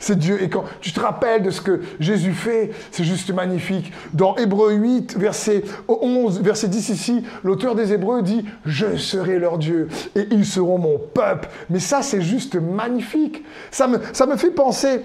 [0.00, 0.42] c'est Dieu.
[0.42, 3.92] Et quand tu te rappelles de ce que Jésus fait, c'est juste magnifique.
[4.12, 9.58] Dans Hébreu 8, verset 11, verset 10 ici, l'auteur des Hébreux dit, je serai leur
[9.58, 11.48] Dieu et ils seront mon peuple.
[11.70, 13.44] Mais ça, c'est juste magnifique.
[13.70, 15.02] Ça me, ça me fait penser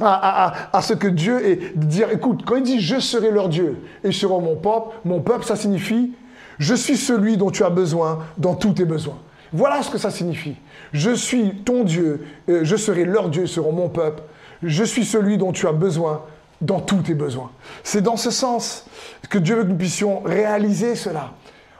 [0.00, 3.76] à, à, ce que Dieu est, dire, écoute, quand il dit je serai leur Dieu
[4.02, 6.12] et ils seront mon peuple, mon peuple, ça signifie
[6.58, 9.18] je suis celui dont tu as besoin dans tous tes besoins.
[9.52, 10.56] Voilà ce que ça signifie.
[10.92, 14.22] Je suis ton Dieu, euh, je serai leur Dieu, ils seront mon peuple.
[14.62, 16.22] Je suis celui dont tu as besoin
[16.60, 17.50] dans tous tes besoins.
[17.82, 18.86] C'est dans ce sens
[19.28, 21.32] que Dieu veut que nous puissions réaliser cela.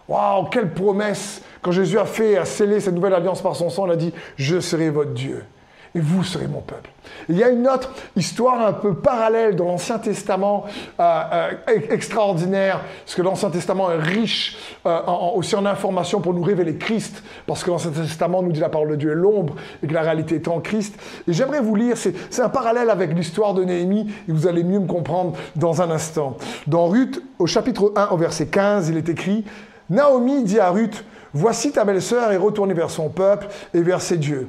[0.09, 3.87] Waouh, quelle promesse Quand Jésus a fait, a scellé cette nouvelle alliance par son sang,
[3.87, 5.45] il a dit, je serai votre Dieu
[5.95, 6.91] et vous serez mon peuple.
[7.29, 10.65] Il y a une autre histoire un peu parallèle dans l'Ancien Testament,
[10.99, 11.51] euh, euh,
[11.91, 15.01] extraordinaire, parce que l'Ancien Testament est riche euh,
[15.35, 18.91] aussi en informations pour nous révéler Christ, parce que l'Ancien Testament nous dit la parole
[18.91, 20.95] de Dieu est l'ombre et que la réalité est en Christ.
[21.29, 24.81] Et j'aimerais vous lire, c'est un parallèle avec l'histoire de Néhémie, et vous allez mieux
[24.81, 26.37] me comprendre dans un instant.
[26.67, 29.45] Dans Ruth, au chapitre 1, au verset 15, il est écrit,
[29.91, 34.19] Naomi dit à Ruth, Voici ta belle-sœur est retournée vers son peuple et vers ses
[34.19, 34.49] dieux.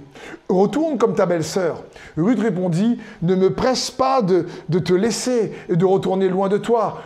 [0.49, 1.83] Retourne comme ta belle-sœur.
[2.17, 4.45] Ruth répondit, ne me presse pas de,
[4.79, 7.01] te laisser et de retourner loin de toi.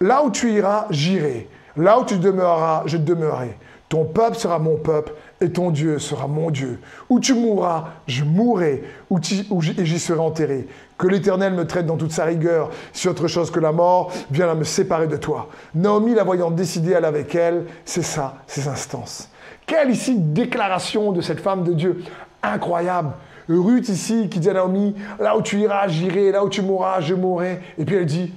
[0.00, 1.48] Là où tu iras, j'irai.
[1.76, 3.56] Là où tu demeureras, je demeurerai.
[3.88, 6.80] Ton peuple sera mon peuple et ton Dieu sera mon Dieu.
[7.08, 10.68] Où tu mourras, je mourrai, où, j'y serai enterré.
[11.00, 14.50] Que l'Éternel me traite dans toute sa rigueur, si autre chose que la mort vient
[14.50, 15.48] à me séparer de toi.
[15.74, 19.30] Naomi, la voyant décider, elle avec elle, c'est ça, ces instances.
[19.66, 22.04] Quelle ici déclaration de cette femme de Dieu
[22.42, 23.12] incroyable.
[23.48, 27.00] Ruth ici qui dit à Naomi, là où tu iras, j'irai, là où tu mourras,
[27.00, 27.62] je mourrai.
[27.78, 28.34] Et puis elle dit,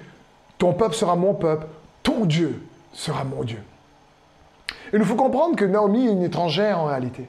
[0.58, 1.68] ton peuple sera mon peuple,
[2.02, 3.60] ton Dieu sera mon Dieu.
[4.94, 7.28] Il nous faut comprendre que Naomi est une étrangère en réalité.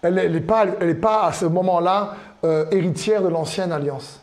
[0.00, 0.66] Elle n'est pas,
[1.02, 2.14] pas, à ce moment-là
[2.44, 4.22] euh, héritière de l'ancienne alliance.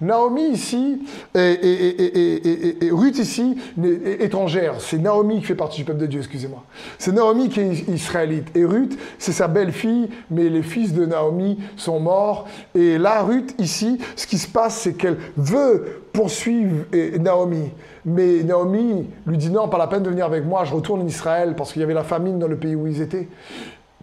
[0.00, 1.02] Naomi ici,
[1.34, 4.80] et, Ruth ici, est étrangère.
[4.80, 6.64] C'est Naomi qui fait partie du peuple de Dieu, excusez-moi.
[6.98, 8.48] C'est Naomi qui est israélite.
[8.56, 12.48] Et Ruth, c'est sa belle-fille, mais les fils de Naomi sont morts.
[12.74, 16.86] Et là, Ruth, ici, ce qui se passe, c'est qu'elle veut poursuivre
[17.18, 17.70] Naomi.
[18.04, 21.06] Mais Naomi lui dit non, pas la peine de venir avec moi, je retourne en
[21.06, 23.28] Israël parce qu'il y avait la famine dans le pays où ils étaient.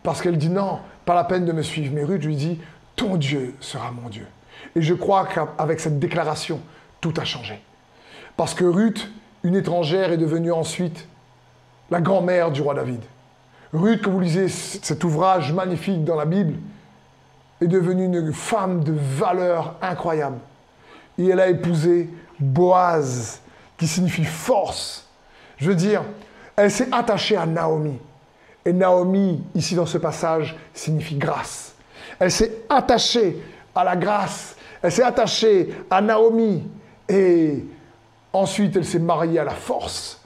[0.03, 1.91] Parce qu'elle dit non, pas la peine de me suivre.
[1.95, 2.59] Mais Ruth lui dit,
[2.95, 4.25] ton Dieu sera mon Dieu.
[4.75, 6.61] Et je crois qu'avec cette déclaration,
[7.01, 7.61] tout a changé.
[8.35, 9.09] Parce que Ruth,
[9.43, 11.07] une étrangère, est devenue ensuite
[11.89, 13.01] la grand-mère du roi David.
[13.73, 16.53] Ruth, que vous lisez cet ouvrage magnifique dans la Bible,
[17.61, 20.37] est devenue une femme de valeur incroyable.
[21.17, 23.41] Et elle a épousé Boaz,
[23.77, 25.07] qui signifie force.
[25.57, 26.03] Je veux dire,
[26.55, 27.99] elle s'est attachée à Naomi.
[28.65, 31.73] Et Naomi, ici dans ce passage, signifie grâce.
[32.19, 33.41] Elle s'est attachée
[33.73, 36.63] à la grâce elle s'est attachée à Naomi
[37.09, 37.65] et
[38.33, 40.21] ensuite elle s'est mariée à la force.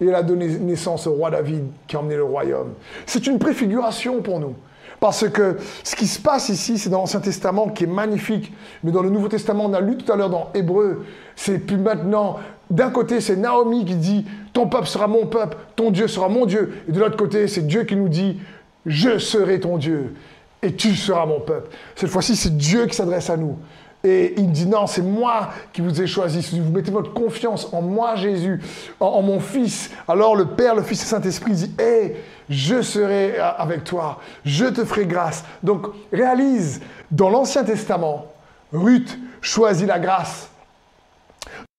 [0.00, 2.74] Et elle a donné naissance au roi David qui a emmené le royaume.
[3.06, 4.54] C'est une préfiguration pour nous.
[5.00, 8.52] Parce que ce qui se passe ici, c'est dans l'Ancien Testament qui est magnifique.
[8.82, 11.76] Mais dans le Nouveau Testament, on a lu tout à l'heure dans Hébreu, c'est plus
[11.76, 12.38] maintenant,
[12.70, 16.46] d'un côté, c'est Naomi qui dit, ton peuple sera mon peuple, ton Dieu sera mon
[16.46, 16.82] Dieu.
[16.88, 18.40] Et de l'autre côté, c'est Dieu qui nous dit,
[18.86, 20.14] je serai ton Dieu
[20.62, 21.68] et tu seras mon peuple.
[21.94, 23.58] Cette fois-ci, c'est Dieu qui s'adresse à nous.
[24.06, 26.40] Et il dit non, c'est moi qui vous ai choisi.
[26.40, 28.62] Si vous mettez votre confiance en moi, Jésus,
[29.00, 32.14] en, mon Fils, alors le Père, le Fils et le Saint-Esprit dit, hé,
[32.48, 35.42] je serai avec toi, je te ferai grâce.
[35.64, 38.26] Donc réalise, dans l'Ancien Testament,
[38.72, 40.50] Ruth choisit la grâce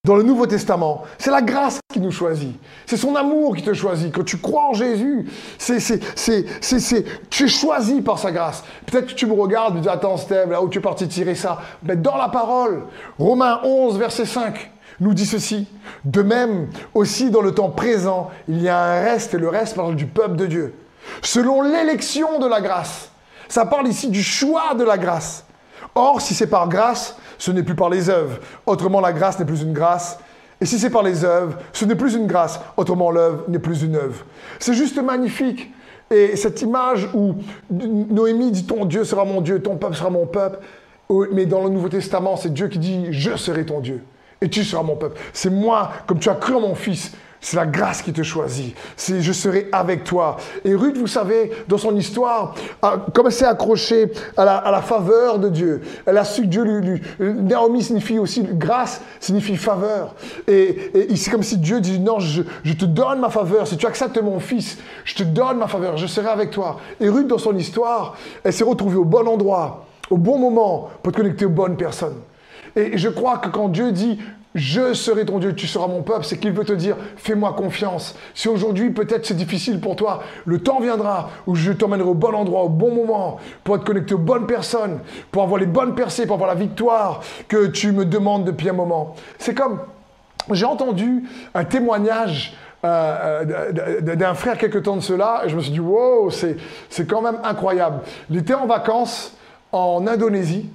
[0.07, 1.03] dans le Nouveau Testament.
[1.17, 2.57] C'est la grâce qui nous choisit.
[2.85, 4.15] C'est son amour qui te choisit.
[4.15, 8.63] Quand tu crois en Jésus, c'est, c'est, tu es choisi par sa grâce.
[8.85, 11.09] Peut-être que tu me regardes et tu dis, attends Steve, là où tu es parti
[11.09, 11.59] tirer ça.
[11.83, 12.85] Mais dans la parole,
[13.19, 15.67] Romains 11, verset 5 nous dit ceci.
[16.05, 19.75] De même, aussi dans le temps présent, il y a un reste, et le reste
[19.75, 20.73] parle du peuple de Dieu.
[21.21, 23.11] Selon l'élection de la grâce.
[23.49, 25.45] Ça parle ici du choix de la grâce.
[25.95, 28.39] Or, si c'est par grâce, ce n'est plus par les œuvres.
[28.65, 30.19] Autrement, la grâce n'est plus une grâce.
[30.59, 32.59] Et si c'est par les œuvres, ce n'est plus une grâce.
[32.77, 34.25] Autrement, l'œuvre n'est plus une œuvre.
[34.59, 35.71] C'est juste magnifique.
[36.09, 37.35] Et cette image où
[37.69, 40.59] Noémie dit Ton Dieu sera mon Dieu, ton peuple sera mon peuple.
[41.31, 44.01] Mais dans le Nouveau Testament, c'est Dieu qui dit Je serai ton Dieu
[44.41, 45.19] et tu seras mon peuple.
[45.33, 48.75] C'est moi, comme tu as cru en mon fils, c'est la grâce qui te choisit.
[48.95, 50.37] C'est je serai avec toi.
[50.65, 52.55] Et Ruth, vous savez, dans son histoire,
[53.13, 57.01] comme elle s'est accrochée à la, faveur de Dieu, elle a su que Dieu lui,
[57.19, 60.15] Naomi signifie aussi grâce, signifie faveur.
[60.47, 63.67] Et, et c'est comme si Dieu dit non, je, je, te donne ma faveur.
[63.67, 65.97] Si tu acceptes mon fils, je te donne ma faveur.
[65.97, 66.79] Je serai avec toi.
[66.99, 71.13] Et Ruth, dans son histoire, elle s'est retrouvée au bon endroit, au bon moment pour
[71.13, 72.17] te connecter aux bonnes personnes.
[72.75, 74.19] Et je crois que quand Dieu dit
[74.57, 78.15] je serai ton Dieu, tu seras mon peuple, c'est qu'il veut te dire, fais-moi confiance.
[78.33, 82.33] Si aujourd'hui peut-être c'est difficile pour toi, le temps viendra où je t'emmènerai au bon
[82.33, 84.99] endroit, au bon moment, pour être connecté aux bonnes personnes,
[85.31, 88.73] pour avoir les bonnes percées, pour avoir la victoire que tu me demandes depuis un
[88.73, 89.15] moment.
[89.37, 89.79] C'est comme,
[90.51, 93.45] j'ai entendu un témoignage euh,
[93.77, 97.21] euh, d'un frère quelque temps de cela, et je me suis dit, wow, c'est quand
[97.21, 97.99] même incroyable.
[98.31, 99.37] Il était en vacances
[99.71, 100.67] en Indonésie,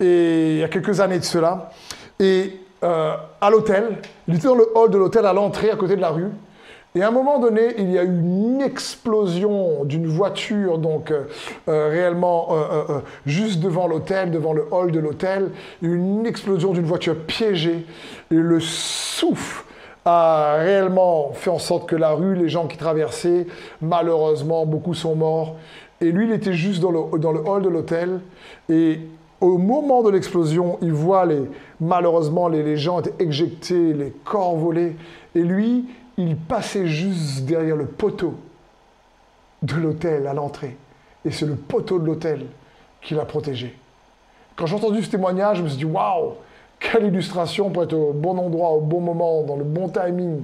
[0.00, 1.70] et il y a quelques années de cela,
[2.18, 3.98] et euh, à l'hôtel.
[4.26, 6.30] Il était dans le hall de l'hôtel à l'entrée, à côté de la rue.
[6.94, 11.24] Et à un moment donné, il y a eu une explosion d'une voiture, donc euh,
[11.68, 12.48] euh, réellement
[13.26, 15.50] juste devant l'hôtel, devant le hall de l'hôtel,
[15.82, 17.86] une explosion d'une voiture piégée.
[18.30, 19.64] Et le souffle
[20.06, 23.46] a réellement fait en sorte que la rue, les gens qui traversaient,
[23.82, 25.56] malheureusement, beaucoup sont morts.
[26.00, 28.20] Et lui, il était juste dans le, dans le hall de l'hôtel.
[28.70, 29.00] Et
[29.40, 31.42] au moment de l'explosion, il voit les,
[31.80, 34.96] malheureusement les, gens étaient éjectés, les corps volés,
[35.34, 35.86] et lui,
[36.18, 38.34] il passait juste derrière le poteau
[39.62, 40.76] de l'hôtel à l'entrée.
[41.24, 42.46] Et c'est le poteau de l'hôtel
[43.00, 43.74] qui l'a protégé.
[44.56, 46.34] Quand j'ai entendu ce témoignage, je me suis dit, waouh,
[46.78, 50.42] quelle illustration pour être au bon endroit, au bon moment, dans le bon timing.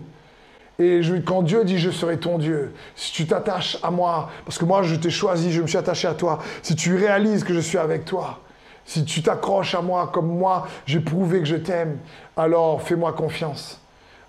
[0.78, 4.66] Et quand Dieu dit je serai ton Dieu, si tu t'attaches à moi, parce que
[4.66, 7.60] moi je t'ai choisi, je me suis attaché à toi, si tu réalises que je
[7.60, 8.40] suis avec toi,
[8.86, 11.98] si tu t'accroches à moi comme moi, j'ai prouvé que je t'aime,
[12.36, 13.80] alors fais-moi confiance.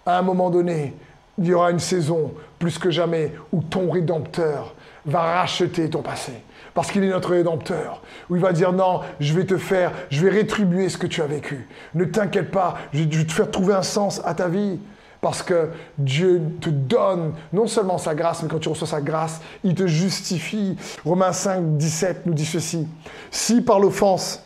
[0.06, 0.96] À un moment donné,
[1.38, 4.74] il y aura une saison, plus que jamais, où ton rédempteur
[5.06, 6.34] va racheter ton passé.
[6.74, 8.02] Parce qu'il est notre rédempteur.
[8.30, 11.22] Où il va dire non, je vais te faire, je vais rétribuer ce que tu
[11.22, 11.67] as vécu.
[11.93, 14.80] Ne t'inquiète pas, je vais te faire trouver un sens à ta vie.
[15.22, 19.41] Parce que Dieu te donne non seulement sa grâce, mais quand tu reçois sa grâce,
[19.63, 20.78] il te justifie.
[21.04, 22.88] Romains 5, 17 nous dit ceci.
[23.32, 24.43] Si par l'offense,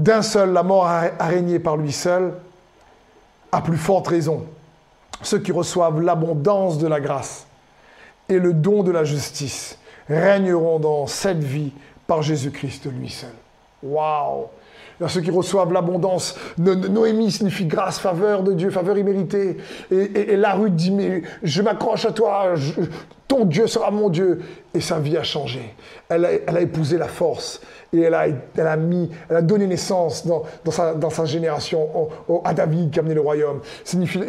[0.00, 2.32] d'un seul, la mort a, régné par lui seul,
[3.52, 4.46] à plus forte raison,
[5.22, 7.46] ceux qui reçoivent l'abondance de la grâce
[8.28, 11.72] et le don de la justice régneront dans cette vie
[12.06, 13.30] par Jésus-Christ lui seul.
[13.82, 14.46] Waouh
[15.08, 16.38] ceux qui reçoivent l'abondance.
[16.58, 19.56] Noémie signifie grâce, faveur de Dieu, faveur imméritée.
[19.90, 22.54] Et, la rue dit, mais je m'accroche à toi,
[23.30, 24.40] ton Dieu sera mon Dieu.
[24.74, 25.74] Et sa vie a changé.
[26.08, 27.60] Elle elle a épousé la force
[27.92, 31.24] et elle a, elle a, mis, elle a donné naissance dans, dans, sa, dans sa,
[31.24, 32.08] génération
[32.44, 33.60] à David qui a amené le royaume.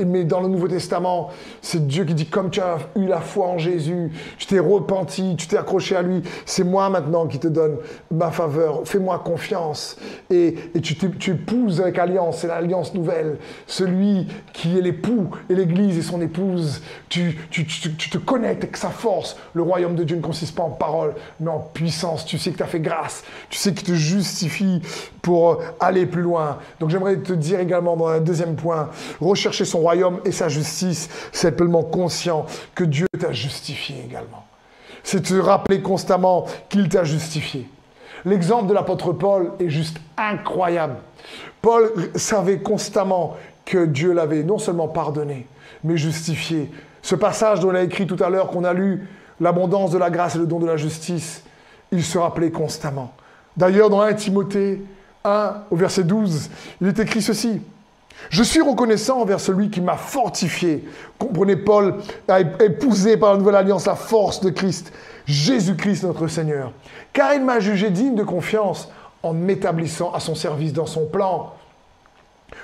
[0.05, 1.29] mais dans le Nouveau Testament,
[1.61, 5.35] c'est Dieu qui dit comme tu as eu la foi en Jésus, tu t'es repenti,
[5.37, 7.77] tu t'es accroché à lui, c'est moi maintenant qui te donne
[8.09, 8.81] ma faveur.
[8.85, 9.97] Fais-moi confiance.
[10.29, 13.37] Et, et tu, tu, épouses avec alliance, c'est l'alliance nouvelle.
[13.67, 18.77] Celui qui est l'époux et l'Église et son épouse, tu, tu, tu te connectes avec
[18.77, 19.37] sa force.
[19.53, 22.25] Le royaume de Dieu ne consiste pas en parole, mais en puissance.
[22.25, 24.81] Tu sais que tu as fait grâce tu sais, qui te justifie
[25.21, 26.57] pour aller plus loin.
[26.79, 31.09] Donc j'aimerais te dire également dans un deuxième point, rechercher son royaume et sa justice,
[31.31, 34.45] c'est pleinement conscient que Dieu t'a justifié également.
[35.03, 37.67] c'est te rappeler constamment qu'il t'a justifié.
[38.23, 40.95] L'exemple de l'apôtre Paul est juste incroyable.
[41.61, 45.47] Paul savait constamment que Dieu l'avait non seulement pardonné,
[45.83, 46.69] mais justifié.
[47.01, 49.07] Ce passage dont on a écrit tout à l'heure, qu'on a lu,
[49.39, 51.43] l'abondance de la grâce et le don de la justice,
[51.91, 53.13] il se rappelait constamment.
[53.57, 54.81] D'ailleurs, dans 1 Timothée
[55.23, 56.49] 1, au verset 12,
[56.81, 57.61] il est écrit ceci.
[58.29, 60.85] Je suis reconnaissant envers celui qui m'a fortifié.
[61.17, 61.95] Comprenez, Paul
[62.27, 64.93] a épousé par la nouvelle alliance la force de Christ,
[65.25, 66.71] Jésus-Christ notre Seigneur.
[67.13, 68.89] Car il m'a jugé digne de confiance
[69.23, 71.53] en m'établissant à son service dans son plan.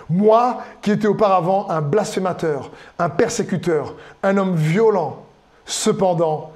[0.09, 5.25] Moi, qui étais auparavant un blasphémateur, un persécuteur, un homme violent,
[5.65, 6.51] cependant,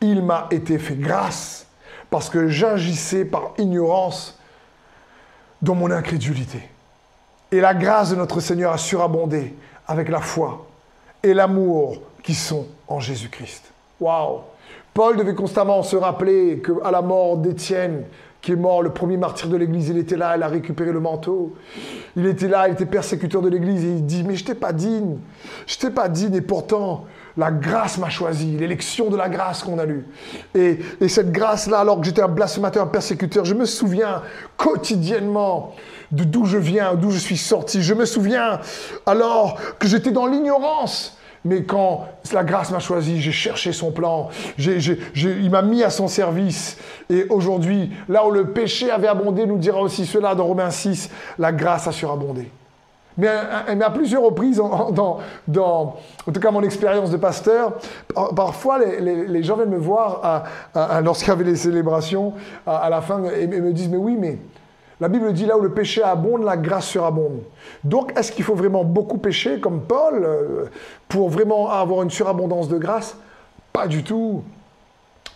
[0.00, 1.66] il m'a été fait grâce
[2.10, 4.38] parce que j'agissais par ignorance
[5.62, 6.68] dans mon incrédulité.
[7.50, 9.54] Et la grâce de notre Seigneur a surabondé
[9.86, 10.66] avec la foi
[11.22, 13.72] et l'amour qui sont en Jésus-Christ.
[14.00, 14.40] Waouh!
[14.92, 18.04] Paul devait constamment se rappeler qu'à la mort d'Étienne,
[18.40, 21.00] qui est mort, le premier martyr de l'Église, il était là, il a récupéré le
[21.00, 21.54] manteau.
[22.16, 24.72] Il était là, il était persécuteur de l'Église, et il dit, mais je n'étais pas
[24.72, 25.16] digne,
[25.66, 27.04] je n'étais pas digne, et pourtant,
[27.36, 30.06] la grâce m'a choisi, l'élection de la grâce qu'on a lue.
[30.54, 34.22] Et, et cette grâce-là, alors que j'étais un blasphémateur, un persécuteur, je me souviens
[34.56, 35.74] quotidiennement
[36.12, 37.82] de d'où je viens, d'où je suis sorti.
[37.82, 38.60] Je me souviens
[39.04, 41.15] alors que j'étais dans l'ignorance.
[41.46, 46.08] Mais quand la grâce m'a choisi, j'ai cherché son plan, il m'a mis à son
[46.08, 46.76] service.
[47.08, 51.08] Et aujourd'hui, là où le péché avait abondé, nous dira aussi cela dans Romains 6,
[51.38, 52.50] la grâce a surabondé.
[53.16, 55.20] Mais, à plusieurs reprises, dans,
[56.26, 57.74] en tout cas mon expérience de pasteur,
[58.34, 60.44] parfois les, gens viennent me voir
[61.02, 62.34] lorsqu'il y avait les célébrations
[62.66, 64.38] à, la fin et me disent, mais oui, mais
[65.00, 67.42] la Bible dit là où le péché abonde, la grâce surabonde.
[67.84, 70.64] Donc, est-ce qu'il faut vraiment beaucoup pécher comme Paul euh,
[71.08, 73.16] pour vraiment avoir une surabondance de grâce?
[73.72, 74.42] Pas du tout.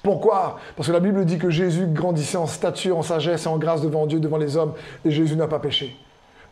[0.03, 0.59] Pourquoi?
[0.77, 3.83] Parce que la Bible dit que Jésus grandissait en stature, en sagesse et en grâce
[3.83, 4.73] devant Dieu, devant les hommes,
[5.05, 5.95] et Jésus n'a pas péché.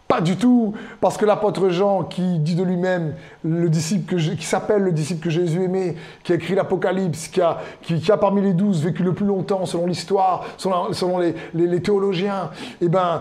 [0.08, 4.80] Pas du tout, parce que l'apôtre Jean, qui dit de lui-même, le disciple qui s'appelle
[4.80, 9.02] le disciple que Jésus aimait, qui a écrit l'Apocalypse, qui a, parmi les douze vécu
[9.02, 13.20] le plus longtemps selon l'histoire, selon, les, théologiens, eh ben,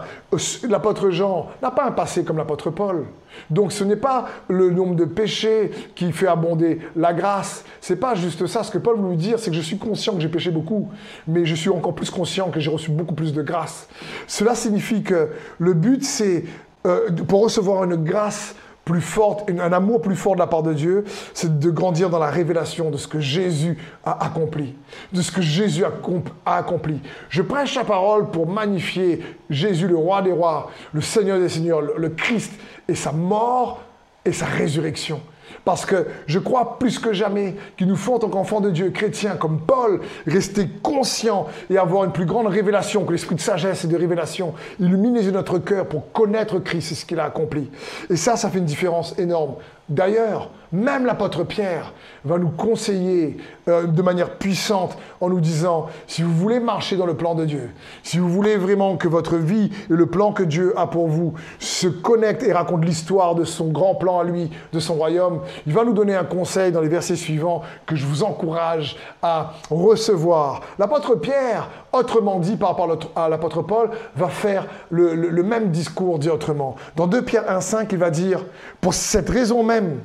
[0.70, 3.06] l'apôtre Jean n'a pas un passé comme l'apôtre Paul.
[3.50, 7.64] Donc ce n'est pas le nombre de péchés qui fait abonder la grâce.
[7.82, 8.64] C'est pas juste ça.
[8.64, 10.90] Ce que Paul veut dire, c'est que je suis conscient que j'ai péché beaucoup,
[11.28, 13.88] mais je suis encore plus conscient que j'ai reçu beaucoup plus de grâce.
[14.28, 16.46] Cela signifie que le but, c'est
[16.86, 18.56] euh, pour recevoir une grâce
[18.88, 22.20] plus forte, un amour plus fort de la part de Dieu, c'est de grandir dans
[22.20, 24.76] la révélation de ce que Jésus a accompli,
[25.12, 27.02] de ce que Jésus a, accompli.
[27.28, 31.82] Je prêche sa parole pour magnifier Jésus, le roi des rois, le Seigneur des seigneurs,
[31.82, 32.54] le Christ
[32.88, 33.82] et sa mort
[34.24, 35.20] et sa résurrection.
[35.66, 38.90] Parce que je crois plus que jamais qu'il nous faut, en tant qu'enfants de Dieu,
[38.90, 43.84] chrétiens comme Paul, rester conscients et avoir une plus grande révélation, que l'esprit de sagesse
[43.84, 47.70] et de révélation illumine notre cœur pour connaître Christ et ce qu'il a accompli.
[48.10, 49.56] Et ça, ça fait une différence énorme.
[49.90, 51.94] D'ailleurs, même l'apôtre Pierre
[52.26, 53.38] va nous conseiller
[53.70, 57.46] euh, de manière puissante en nous disant, si vous voulez marcher dans le plan de
[57.46, 57.72] Dieu,
[58.04, 61.36] si vous voulez vraiment que votre vie et le plan que Dieu a pour vous
[61.60, 65.74] se connectent et racontent l'histoire de son grand plan à lui, de son royaume, il
[65.74, 70.62] va nous donner un conseil dans les versets suivants que je vous encourage à recevoir.
[70.80, 76.30] L'apôtre Pierre, autrement dit par rapport à l'apôtre Paul, va faire le, même discours dit
[76.30, 76.76] autrement.
[76.96, 78.44] Dans 2 Pierre 1.5, il va dire,
[78.82, 80.00] pour cette raison même,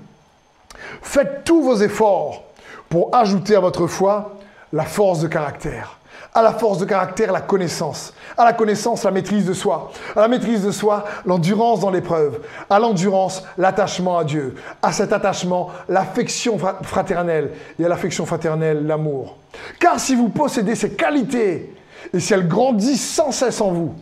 [1.01, 2.45] Faites tous vos efforts
[2.89, 4.35] pour ajouter à votre foi
[4.73, 5.99] la force de caractère.
[6.35, 8.15] À la force de caractère, la connaissance.
[8.39, 9.91] À la connaissance, la maîtrise de soi.
[10.17, 12.41] À la maîtrise de soi, l'endurance dans l'épreuve.
[12.71, 14.55] À l'endurance, l'attachement à Dieu.
[14.81, 17.51] À cet attachement, l'affection fraternelle.
[17.79, 19.37] Et à l'affection fraternelle, l'amour.
[19.79, 21.75] Car si vous possédez ces qualités,
[22.13, 23.95] et si elles grandissent sans cesse en vous,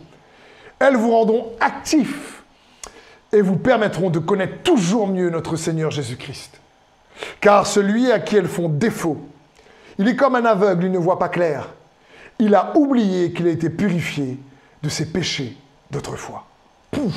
[0.79, 2.43] elles vous rendront actifs
[3.31, 6.59] et vous permettront de connaître toujours mieux notre Seigneur Jésus-Christ.
[7.39, 9.17] Car celui à qui elles font défaut,
[9.97, 11.69] il est comme un aveugle, il ne voit pas clair.
[12.39, 14.39] Il a oublié qu'il a été purifié
[14.81, 15.55] de ses péchés
[15.91, 16.45] d'autrefois.
[16.89, 17.13] Pouf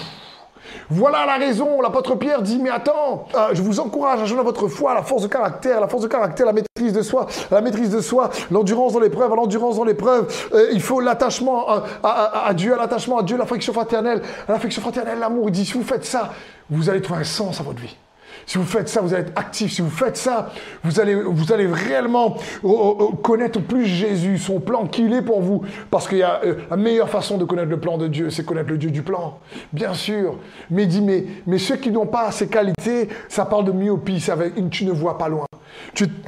[0.90, 1.80] voilà la raison.
[1.80, 4.94] L'apôtre Pierre dit, mais attends, euh, je vous encourage à jouer à votre foi, à
[4.94, 8.00] la force de caractère, la force de caractère, la maîtrise de soi, la maîtrise de
[8.00, 10.32] soi, l'endurance dans l'épreuve, à l'endurance dans l'épreuve.
[10.54, 15.18] Euh, il faut l'attachement à, à, Dieu, à l'attachement à Dieu, l'affection fraternelle, l'affection fraternelle,
[15.18, 15.48] l'amour.
[15.48, 16.32] Il dit, si vous faites ça,
[16.70, 17.96] vous allez trouver un sens à votre vie.
[18.46, 19.72] Si vous faites ça, vous allez être actif.
[19.72, 20.50] Si vous faites ça,
[20.82, 22.36] vous allez, vous allez réellement
[23.22, 25.62] connaître plus Jésus, son plan qu'il est pour vous.
[25.90, 28.44] Parce qu'il y a euh, la meilleure façon de connaître le plan de Dieu, c'est
[28.44, 29.38] connaître le Dieu du plan.
[29.72, 30.36] Bien sûr.
[30.70, 34.36] Mais dit, mais, mais ceux qui n'ont pas ces qualités, ça parle de myopie, ça
[34.70, 35.46] tu ne vois pas loin.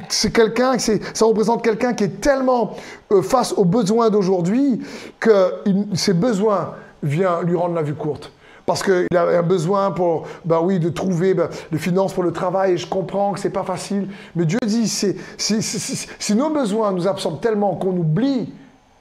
[0.09, 2.75] C'est quelqu'un, ça représente quelqu'un qui est tellement
[3.11, 4.81] euh, face aux besoins d'aujourd'hui
[5.19, 5.53] que
[5.93, 8.31] ses besoins viennent lui rendre la vue courte.
[8.67, 12.33] Parce qu'il a un besoin pour, ben oui, de trouver ben, les finances pour le
[12.33, 12.73] travail.
[12.73, 14.09] Et je comprends que c'est pas facile.
[14.35, 18.51] Mais Dieu dit, si nos besoins nous absorbent tellement qu'on oublie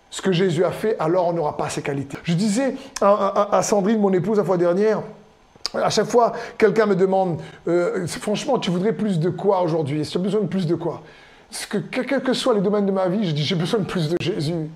[0.09, 2.17] ce que Jésus a fait, alors on n'aura pas ses qualités.
[2.23, 5.03] Je disais à, Sandrine, mon épouse, la fois dernière,
[5.75, 10.01] à chaque fois, quelqu'un me demande, euh, franchement, tu voudrais plus de quoi aujourd'hui?
[10.01, 11.03] Est-ce que tu as besoin de plus de quoi?
[11.69, 14.11] Que, Quels que soient les domaines de ma vie, je dis, j'ai besoin de plus
[14.11, 14.71] de Jésus.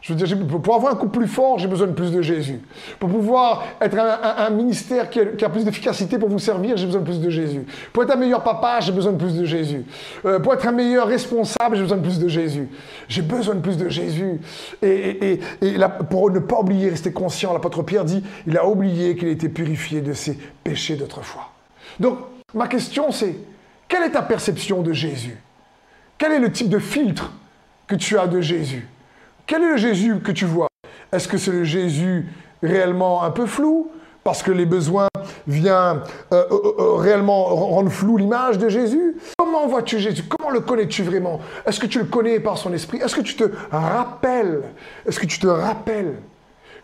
[0.00, 2.60] Je veux dire, pour avoir un coup plus fort, j'ai besoin de plus de Jésus.
[2.98, 7.06] Pour pouvoir être un, ministère qui a, plus d'efficacité pour vous servir, j'ai besoin de
[7.06, 7.66] plus de Jésus.
[7.92, 9.84] Pour être un meilleur papa, j'ai besoin de plus de Jésus.
[10.24, 12.68] Euh, pour être un meilleur responsable, j'ai besoin de plus de Jésus.
[13.08, 14.40] J'ai besoin de plus de Jésus.
[14.82, 15.40] Et,
[16.08, 20.00] pour ne pas oublier, rester conscient, l'apôtre Pierre dit, il a oublié qu'il était purifié
[20.00, 21.50] de ses péchés d'autrefois.
[21.98, 22.18] Donc,
[22.54, 23.36] ma question c'est,
[23.86, 25.36] quelle est ta perception de Jésus?
[26.16, 27.32] Quel est le type de filtre
[27.86, 28.88] que tu as de Jésus?
[29.50, 30.68] Quel est le Jésus que tu vois?
[31.10, 32.24] Est-ce que c'est le Jésus
[32.62, 33.90] réellement un peu flou?
[34.22, 35.08] Parce que les besoins
[35.48, 39.16] viennent euh, euh, euh, réellement rendre flou l'image de Jésus?
[39.36, 40.22] Comment vois-tu Jésus?
[40.22, 41.40] Comment le connais-tu vraiment?
[41.66, 42.98] Est-ce que tu le connais par son esprit?
[42.98, 43.42] Est-ce que tu te
[43.72, 44.62] rappelles?
[45.04, 46.14] Est-ce que tu te rappelles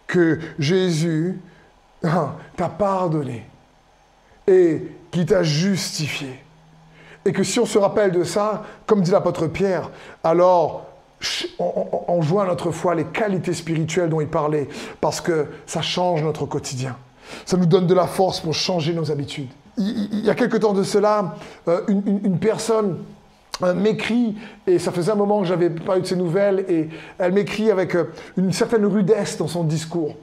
[0.09, 1.39] que Jésus
[2.03, 3.49] hein, t'a pardonné
[4.49, 6.43] et qui t'a justifié?
[7.25, 9.89] Et que si on se rappelle de ça, comme dit l'apôtre Pierre,
[10.25, 10.96] alors
[11.59, 14.69] on, joue à notre foi les qualités spirituelles dont il parlait,
[15.01, 16.97] parce que ça change notre quotidien.
[17.45, 19.49] Ça nous donne de la force pour changer nos habitudes.
[19.79, 21.37] Il, y a quelque temps de cela,
[21.69, 22.99] euh, une, personne
[23.63, 24.37] euh, m'écrit,
[24.67, 26.89] et ça faisait un moment que j'avais pas eu de ses nouvelles, et
[27.19, 28.05] elle m'écrit avec euh,
[28.37, 30.15] une certaine rudesse dans son discours.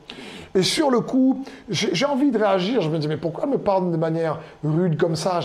[0.55, 2.81] Et sur le coup, j'ai envie de réagir.
[2.81, 5.39] Je me dis, mais pourquoi elle me parle de manière rude comme ça?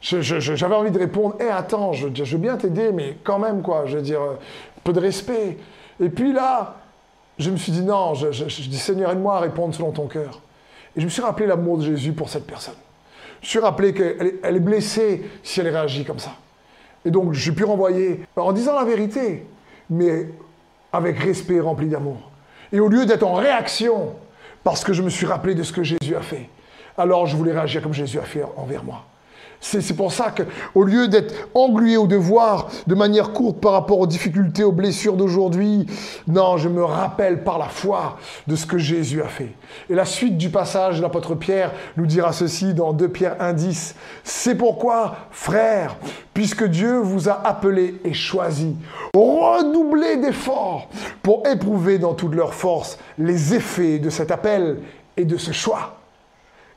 [0.00, 3.96] J'avais envie de répondre, hé, attends, je, veux bien t'aider, mais quand même, quoi, je
[3.96, 4.36] veux dire, un
[4.84, 5.58] peu de respect.
[6.00, 6.76] Et puis là,
[7.38, 10.40] je me suis dit, non, je, dis, Seigneur, aide-moi à répondre selon ton cœur.
[10.96, 12.74] Et je me suis rappelé l'amour de Jésus pour cette personne.
[13.40, 16.32] Je me suis rappelé qu'elle elle est blessée si elle réagit comme ça.
[17.04, 19.46] Et donc, j'ai pu renvoyer en disant la vérité,
[19.90, 20.30] mais
[20.92, 22.30] avec respect rempli d'amour.
[22.72, 24.14] Et au lieu d'être en réaction,
[24.64, 26.48] parce que je me suis rappelé de ce que Jésus a fait,
[26.98, 29.04] alors je voulais réagir comme Jésus a fait envers moi.
[29.60, 34.06] C'est pour ça qu'au lieu d'être englué au devoir de manière courte par rapport aux
[34.06, 35.86] difficultés, aux blessures d'aujourd'hui,
[36.28, 39.52] non, je me rappelle par la foi de ce que Jésus a fait.
[39.88, 43.94] Et la suite du passage de l'apôtre Pierre nous dira ceci dans 2 Pierre 1.10.
[44.24, 45.96] C'est pourquoi, frères,
[46.34, 48.76] puisque Dieu vous a appelés et choisi,
[49.14, 50.88] redoublez d'efforts
[51.22, 54.78] pour éprouver dans toute leur force les effets de cet appel
[55.16, 55.96] et de ce choix.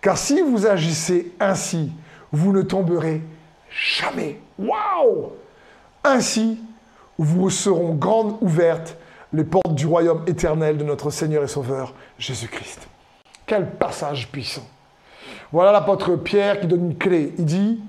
[0.02, 1.92] Car si vous agissez ainsi,
[2.32, 3.22] vous ne tomberez
[3.70, 4.40] jamais.
[4.58, 5.34] Waouh
[6.04, 6.60] Ainsi,
[7.18, 8.96] vous seront grandes ouvertes
[9.34, 12.88] les portes du royaume éternel de notre Seigneur et Sauveur Jésus-Christ.
[13.46, 14.68] Quel passage puissant.
[15.52, 17.34] Voilà l'apôtre Pierre qui donne une clé.
[17.38, 17.80] Il dit,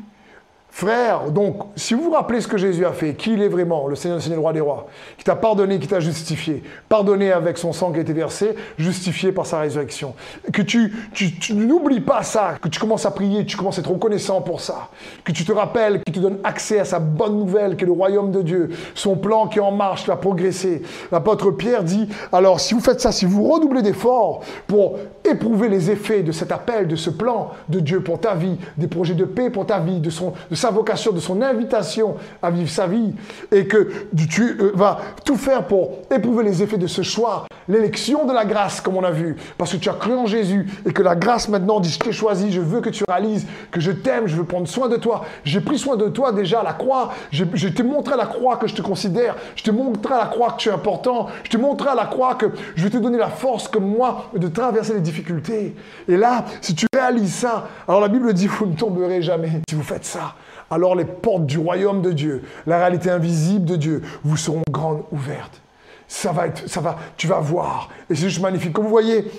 [0.72, 3.88] Frère, donc, si vous vous rappelez ce que Jésus a fait, qui il est vraiment,
[3.88, 4.86] le Seigneur, le Seigneur, le roi des rois,
[5.18, 9.32] qui t'a pardonné, qui t'a justifié, pardonné avec son sang qui a été versé, justifié
[9.32, 10.14] par sa résurrection,
[10.52, 13.90] que tu, tu, n'oublies pas ça, que tu commences à prier, tu commences à être
[13.90, 14.90] reconnaissant pour ça,
[15.24, 17.92] que tu te rappelles qu'il te donne accès à sa bonne nouvelle, qui est le
[17.92, 20.82] royaume de Dieu, son plan qui est en marche, qui va progresser.
[21.10, 24.98] L'apôtre Pierre dit, alors si vous faites ça, si vous redoublez d'efforts pour
[25.28, 28.86] éprouver les effets de cet appel, de ce plan de Dieu pour ta vie, des
[28.86, 30.32] projets de paix pour ta vie, de son...
[30.60, 33.14] sa vocation, de son invitation à vivre sa vie,
[33.50, 33.90] et que
[34.28, 38.44] tu euh, vas tout faire pour éprouver les effets de ce choix, l'élection de la
[38.44, 41.16] grâce, comme on a vu, parce que tu as cru en Jésus, et que la
[41.16, 44.36] grâce maintenant dit, je t'ai choisi, je veux que tu réalises, que je t'aime, je
[44.36, 45.24] veux prendre soin de toi.
[45.44, 48.56] J'ai pris soin de toi déjà à la croix, je, t'ai montré à la croix
[48.56, 51.50] que je te considère, je t'ai montré à la croix que tu es important, je
[51.50, 54.48] t'ai montré à la croix que je vais te donner la force comme moi de
[54.48, 55.74] traverser les difficultés.
[56.08, 59.74] Et là, si tu réalises ça, alors la Bible dit, vous ne tomberez jamais si
[59.74, 60.34] vous faites ça
[60.70, 65.02] alors les portes du royaume de Dieu, la réalité invisible de Dieu, vous seront grandes
[65.10, 65.60] ouvertes.
[66.06, 67.88] Ça va être, ça va, tu vas voir.
[68.08, 68.72] Et c'est juste magnifique.
[68.72, 69.30] Comme vous voyez,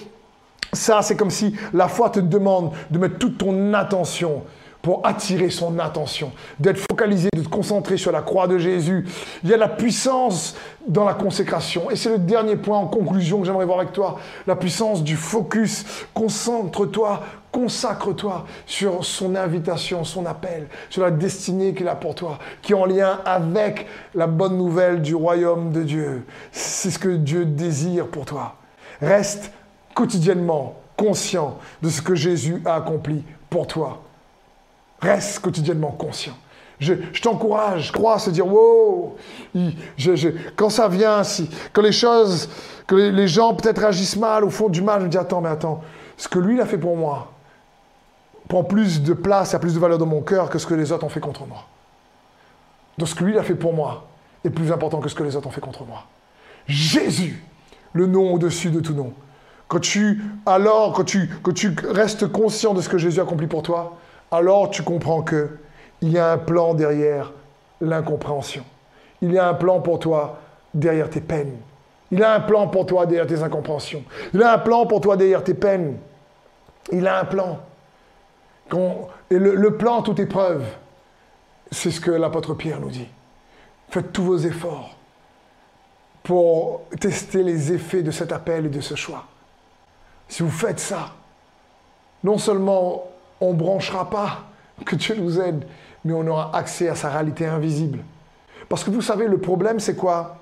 [0.74, 4.44] ça, c'est comme si la foi te demande de mettre toute ton attention
[4.82, 9.06] pour attirer son attention, d'être focalisé, de te concentrer sur la croix de Jésus.
[9.44, 10.56] Il y a la puissance
[10.88, 11.92] dans la consécration.
[11.92, 14.20] Et c'est le dernier point en conclusion que j'aimerais voir avec toi.
[14.48, 15.86] La puissance du focus.
[16.14, 17.22] Concentre-toi,
[17.52, 22.76] consacre-toi sur son invitation, son appel, sur la destinée qu'il a pour toi, qui est
[22.76, 26.26] en lien avec la bonne nouvelle du royaume de Dieu.
[26.52, 28.56] C'est ce que Dieu désire pour toi.
[29.02, 29.52] Reste
[29.94, 34.02] quotidiennement conscient de ce que Jésus a accompli pour toi.
[35.02, 36.38] Reste quotidiennement conscient.
[36.80, 39.16] Je, t'encourage, crois, se dire, wow,
[40.56, 42.50] quand ça vient, si, quand les choses,
[42.88, 45.50] que les, gens peut-être agissent mal ou font du mal, je me dis, attends, mais
[45.50, 45.82] attends,
[46.18, 47.31] ce que lui, il a fait pour moi
[48.52, 50.92] prend plus de place, a plus de valeur dans mon cœur que ce que les
[50.92, 51.64] autres ont fait contre moi.
[52.98, 54.10] Donc ce que lui, a fait pour moi
[54.44, 56.04] est plus important que ce que les autres ont fait contre moi.
[56.68, 57.46] Jésus,
[57.94, 59.14] le nom au-dessus de tout nom.
[59.70, 63.64] Quand tu, alors, tu, quand tu restes conscient de ce que Jésus a accompli pour
[63.64, 63.96] toi,
[64.32, 65.58] alors tu comprends que
[66.02, 67.32] il y a un plan derrière
[67.80, 68.66] l'incompréhension.
[69.22, 70.40] Il y a un plan pour toi
[70.74, 71.56] derrière tes peines.
[72.12, 74.04] Il a un plan pour toi derrière tes incompréhensions.
[74.34, 75.96] Il a un plan pour toi derrière tes peines.
[76.92, 77.60] Il a un plan.
[79.30, 80.64] Et le, plan, toute épreuve,
[81.72, 83.08] c'est ce que l'apôtre Pierre nous dit.
[83.90, 84.96] Faites tous vos efforts
[86.24, 89.26] pour tester les effets de cet appel et de ce choix.
[90.28, 91.12] Si vous faites ça,
[92.24, 93.06] non seulement
[93.42, 94.44] on ne branchera pas,
[94.86, 95.66] que Dieu nous aide,
[96.06, 98.00] mais on aura accès à sa réalité invisible.
[98.70, 100.38] Parce que vous savez, le problème, c'est quoi?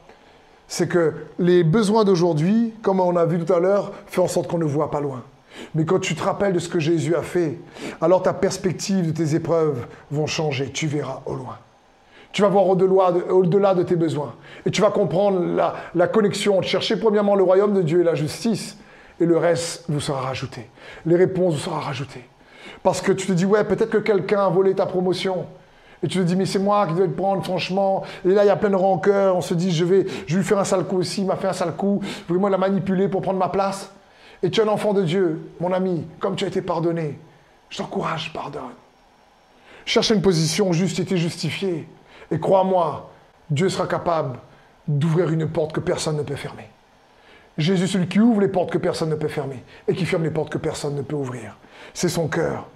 [0.68, 4.48] C'est que les besoins d'aujourd'hui, comme on a vu tout à l'heure, font en sorte
[4.48, 5.24] qu'on ne voit pas loin.
[5.76, 7.60] Mais quand tu te rappelles de ce que Jésus a fait,
[8.02, 10.72] alors ta perspective de tes épreuves vont changer.
[10.72, 11.58] Tu verras au loin.
[12.32, 14.36] Tu vas voir au-delà de, tes besoins.
[14.66, 15.42] Et tu vas comprendre
[15.96, 16.62] la, connexion.
[16.62, 18.78] Chercher premièrement le royaume de Dieu et la justice.
[19.20, 20.70] Et le reste vous sera rajouté.
[21.06, 22.24] Les réponses vous seront rajoutées.
[22.84, 25.46] Parce que tu te dis, ouais, peut-être que quelqu'un a volé ta promotion.
[26.04, 28.04] Et tu te dis, mais c'est moi qui dois te prendre, franchement.
[28.24, 29.36] Et là, il y a plein de rancœur.
[29.36, 31.22] On se dit, je vais, je vais lui faire un sale coup aussi.
[31.22, 32.00] Il m'a fait un sale coup.
[32.30, 33.92] Vraiment, il a manipulé pour prendre ma place.
[34.42, 37.20] Et tu es un enfant de Dieu, mon ami, comme tu as été pardonné.
[37.70, 38.64] Je t'encourage, pardonne.
[39.86, 41.88] Cherche une position juste et t'es justifié.
[42.32, 43.10] Et crois-moi,
[43.50, 44.40] Dieu sera capable
[44.88, 46.70] d'ouvrir une porte que personne ne peut fermer.
[47.58, 50.32] Jésus, celui qui ouvre les portes que personne ne peut fermer et qui ferme les
[50.32, 51.58] portes que personne ne peut ouvrir.
[51.94, 52.68] C'est son cœur.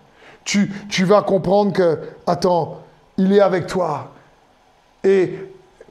[0.44, 2.82] Tu, tu vas comprendre que, attends,
[3.18, 4.12] il est avec toi.
[5.04, 5.36] Et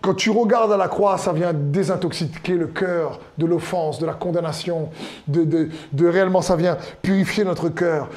[0.02, 4.14] quand tu regardes à la croix, ça vient désintoxiquer le cœur de l'offense, de la
[4.14, 4.90] condamnation,
[5.28, 5.68] de,
[6.00, 8.08] réellement, ça vient purifier notre cœur.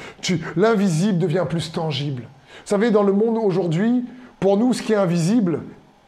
[0.56, 2.22] L'invisible devient plus tangible.
[2.22, 4.04] Vous savez, dans le monde aujourd'hui,
[4.40, 5.60] pour nous, ce qui est invisible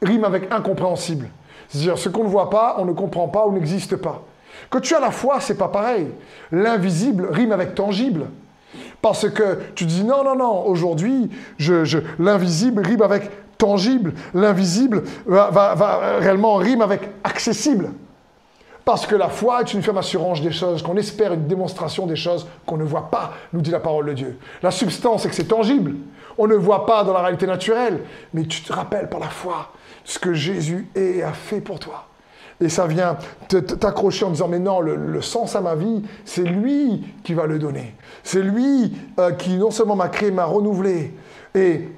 [0.02, 1.28] rime avec incompréhensible.
[1.68, 4.24] C'est-à-dire, ce qu'on ne voit pas, on ne comprend pas ou n'existe pas.
[4.70, 6.08] Quand tu as la foi, c'est pas pareil.
[6.50, 8.26] L'invisible rime avec tangible.
[9.00, 14.14] Parce que tu dis non, non, non, aujourd'hui, je, l'invisible rime avec tangible.
[14.32, 17.90] L'invisible va, va, réellement rime avec accessible.
[18.84, 22.16] Parce que la foi est une ferme assurance des choses, qu'on espère une démonstration des
[22.16, 24.38] choses qu'on ne voit pas, nous dit la parole de Dieu.
[24.62, 25.94] La substance, c'est que c'est tangible.
[26.38, 28.00] On ne voit pas dans la réalité naturelle,
[28.32, 29.72] mais tu te rappelles par la foi
[30.04, 32.06] ce que Jésus a fait pour toi.
[32.60, 33.16] Et ça vient
[33.48, 37.58] t'accrocher en disant, mais non, le, sens à ma vie, c'est lui qui va le
[37.58, 37.94] donner.
[38.24, 41.14] C'est lui euh, qui non seulement m'a créé, m'a renouvelé.
[41.54, 41.88] Et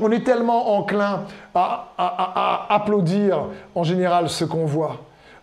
[0.00, 1.24] on est tellement enclin
[1.54, 4.98] à, applaudir en général ce qu'on voit.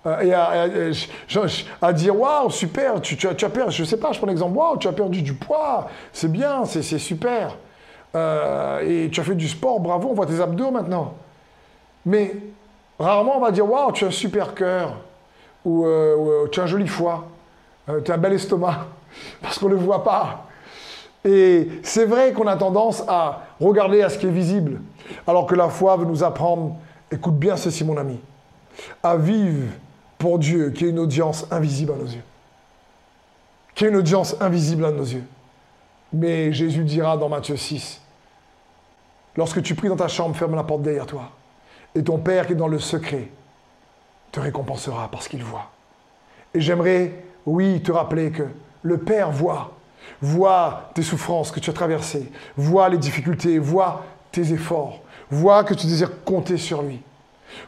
[0.05, 4.57] Euh, et à, dire waouh super tu, as, perdu je sais pas je prends l'exemple
[4.57, 7.55] waouh tu as perdu du poids c'est bien c'est super
[8.15, 11.13] euh, et tu as fait du sport bravo on voit tes abdos maintenant
[12.03, 12.33] mais
[13.01, 14.95] Rarement, on va dire Waouh, tu as un super cœur,
[15.65, 17.27] ou, euh, tu as un joli foie,
[18.05, 18.85] tu as un bel estomac,
[19.41, 20.45] parce qu'on ne le voit pas.
[21.23, 24.81] Et c'est vrai qu'on a tendance à regarder à ce qui est visible,
[25.27, 26.75] alors que la foi veut nous apprendre,
[27.11, 28.19] écoute bien ceci, mon ami,
[29.03, 29.67] à vivre
[30.17, 32.23] pour Dieu, qui est une audience invisible à nos yeux.
[33.75, 35.23] Qui est une audience invisible à nos yeux.
[36.13, 38.01] Mais Jésus dira dans Matthieu 6,
[39.35, 41.29] lorsque tu pries dans ta chambre, ferme la porte derrière toi.
[41.95, 43.29] Et ton Père qui est dans le secret
[44.31, 45.69] te récompensera parce qu'il voit.
[46.53, 48.43] Et j'aimerais, oui, te rappeler que
[48.81, 49.71] le Père voit,
[50.21, 54.99] voit tes souffrances que tu as traversées, voit les difficultés, voit tes efforts,
[55.29, 57.01] voit que tu désires compter sur lui.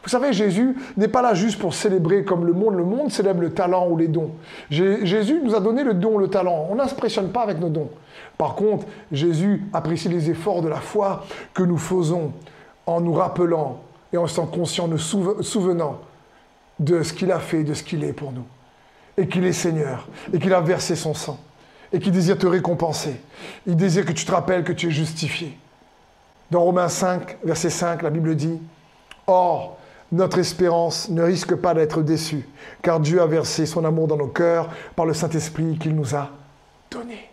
[0.02, 2.74] Vous savez, Jésus n'est pas là juste pour célébrer comme le monde.
[2.74, 4.30] Le monde célèbre le talent ou les dons.
[4.70, 6.68] Jésus nous a donné le don, le talent.
[6.70, 7.90] On n'impressionne pas avec nos dons.
[8.38, 12.32] Par contre, Jésus apprécie les efforts de la foi que nous faisons
[12.86, 13.80] en nous rappelant
[14.12, 16.00] et en étant conscient, nous souvenant
[16.78, 18.44] de ce qu'il a fait, de ce qu'il est pour nous.
[19.16, 21.38] Et qu'il est Seigneur, et qu'il a versé son sang,
[21.94, 23.14] et qu'il désire te récompenser.
[23.68, 25.56] Il désire que tu te rappelles que tu es justifié.
[26.50, 28.58] Dans Romains 5, verset 5, la Bible dit,
[29.28, 29.78] Or,
[30.10, 32.48] notre espérance ne risque pas d'être déçue,
[32.82, 36.30] car Dieu a versé son amour dans nos cœurs par le Saint-Esprit qu'il nous a
[36.90, 37.30] donné.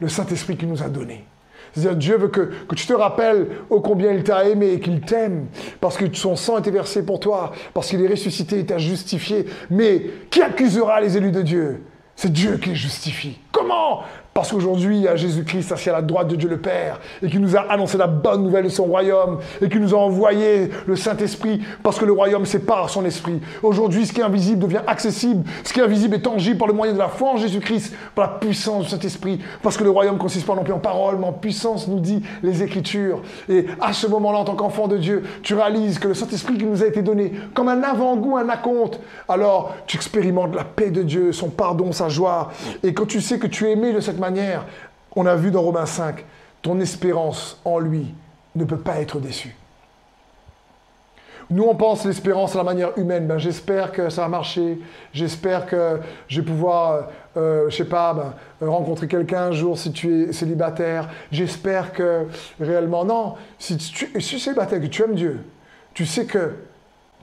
[0.00, 1.24] Le Saint-Esprit qu'il nous a donné.
[1.72, 5.46] C'est-à-dire, Dieu veut que, tu te rappelles ô combien il t'a aimé et qu'il t'aime,
[5.80, 8.78] parce que son sang a été versé pour toi, parce qu'il est ressuscité et t'a
[8.78, 9.46] justifié.
[9.70, 11.80] Mais qui accusera les élus de Dieu?
[12.16, 13.38] C'est Dieu qui justifie.
[13.52, 14.04] Comment
[14.34, 17.30] Parce qu'aujourd'hui, il y a Jésus-Christ assis à la droite de Dieu le Père et
[17.30, 20.70] qui nous a annoncé la bonne nouvelle de son royaume et qui nous a envoyé
[20.86, 23.40] le Saint-Esprit parce que le royaume, c'est par son esprit.
[23.62, 25.48] Aujourd'hui, ce qui est invisible devient accessible.
[25.62, 28.26] Ce qui est invisible est tangible par le moyen de la foi en Jésus-Christ, par
[28.26, 29.38] la puissance du Saint-Esprit.
[29.62, 32.20] Parce que le royaume consiste pas non plus en parole, mais en puissance, nous dit
[32.42, 33.22] les Écritures.
[33.48, 36.64] Et à ce moment-là, en tant qu'enfant de Dieu, tu réalises que le Saint-Esprit qui
[36.64, 41.04] nous a été donné, comme un avant-goût, un acompte, alors tu expérimentes la paix de
[41.04, 42.50] Dieu, son pardon, sa joie.
[42.82, 44.23] Et quand tu sais que tu es aimé de cette manière,
[45.16, 46.24] on a vu dans Romains 5,
[46.62, 48.14] ton espérance en lui
[48.54, 49.56] ne peut pas être déçue.
[51.50, 53.26] Nous, on pense l'espérance à la manière humaine.
[53.26, 54.78] Ben, j'espère que ça va marcher.
[55.12, 58.14] J'espère que je vais pouvoir, euh, je sais pas,
[58.60, 61.10] ben, rencontrer quelqu'un un jour si tu es célibataire.
[61.30, 62.26] J'espère que
[62.58, 63.34] réellement, non.
[63.58, 65.40] Si tu, es célibataire, que tu aimes Dieu,
[65.92, 66.54] tu sais que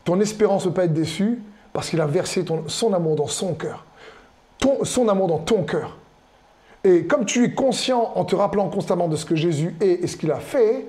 [0.04, 1.42] ton espérance ne peut pas être déçue
[1.74, 3.86] parce qu'il a versé son amour dans son cœur.
[4.84, 5.98] son amour dans ton cœur.
[6.84, 10.08] Et comme tu es conscient en te rappelant constamment de ce que Jésus est et
[10.08, 10.88] ce qu'il a fait,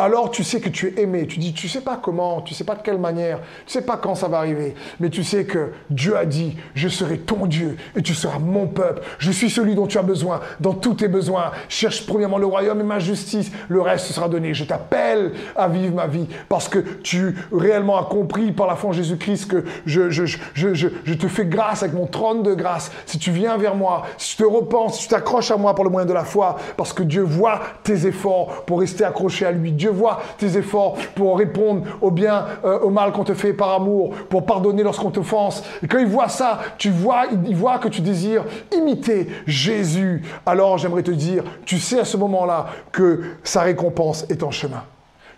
[0.00, 1.26] alors tu sais que tu es aimé.
[1.26, 3.96] Tu dis, tu sais pas comment, tu sais pas de quelle manière, tu sais pas
[3.96, 7.76] quand ça va arriver, mais tu sais que Dieu a dit, je serai ton Dieu
[7.96, 9.02] et tu seras mon peuple.
[9.18, 11.50] Je suis celui dont tu as besoin dans tous tes besoins.
[11.68, 14.54] Cherche premièrement le royaume et ma justice, le reste sera donné.
[14.54, 18.90] Je t'appelle à vivre ma vie parce que tu réellement as compris par la foi
[18.90, 22.92] en Jésus-Christ que je, je, je, je, te fais grâce avec mon trône de grâce.
[23.04, 25.84] Si tu viens vers moi, si tu te repens, si tu t'accroches à moi par
[25.84, 29.50] le moyen de la foi, parce que Dieu voit tes efforts pour rester accroché à
[29.50, 29.72] lui.
[29.72, 33.70] Dieu vois tes efforts pour répondre au bien, euh, au mal qu'on te fait par
[33.70, 35.64] amour, pour pardonner lorsqu'on t'offense.
[35.82, 38.44] Et quand il voit ça, tu vois, il voit que tu désires
[38.76, 40.22] imiter Jésus.
[40.46, 44.84] Alors j'aimerais te dire, tu sais à ce moment-là que sa récompense est en chemin.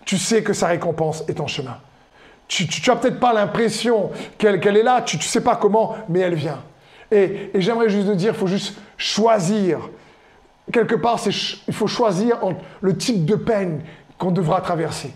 [0.05, 1.77] Tu sais que sa récompense est en chemin.
[2.49, 6.35] Tu n'as peut-être pas l'impression qu'elle est là, tu ne sais pas comment, mais elle
[6.35, 6.59] vient.
[7.13, 9.79] Et, et j'aimerais juste te dire, il faut juste choisir.
[10.73, 12.39] Quelque part, il faut choisir
[12.81, 13.83] le type de peine
[14.21, 15.13] qu'on devra traverser.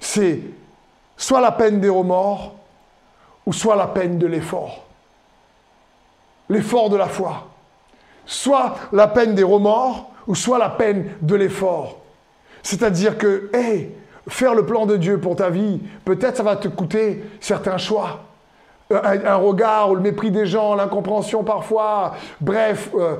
[0.00, 0.40] C'est
[1.16, 2.54] soit la peine des remords
[3.44, 4.86] ou soit la peine de l'effort.
[6.48, 7.48] L'effort de la foi.
[8.24, 11.98] Soit la peine des remords ou soit la peine de l'effort.
[12.62, 13.94] C'est-à-dire que, hé,
[14.26, 18.22] faire le plan de Dieu pour ta vie, peut-être ça va te coûter certains choix.
[18.90, 23.16] Un, regard ou le mépris des gens, l'incompréhension parfois, bref, euh,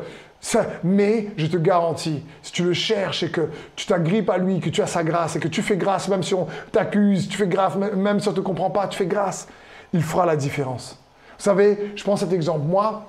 [0.84, 4.70] mais je te garantis, si tu le cherches et que tu t'agrippes à lui, que
[4.70, 7.46] tu as sa grâce et que tu fais grâce même si on t'accuse, tu fais
[7.46, 9.48] grâce même si on ne te comprend pas, tu fais grâce,
[9.92, 10.98] il fera la différence.
[11.38, 12.66] Vous savez, je prends cet exemple.
[12.66, 13.06] Moi,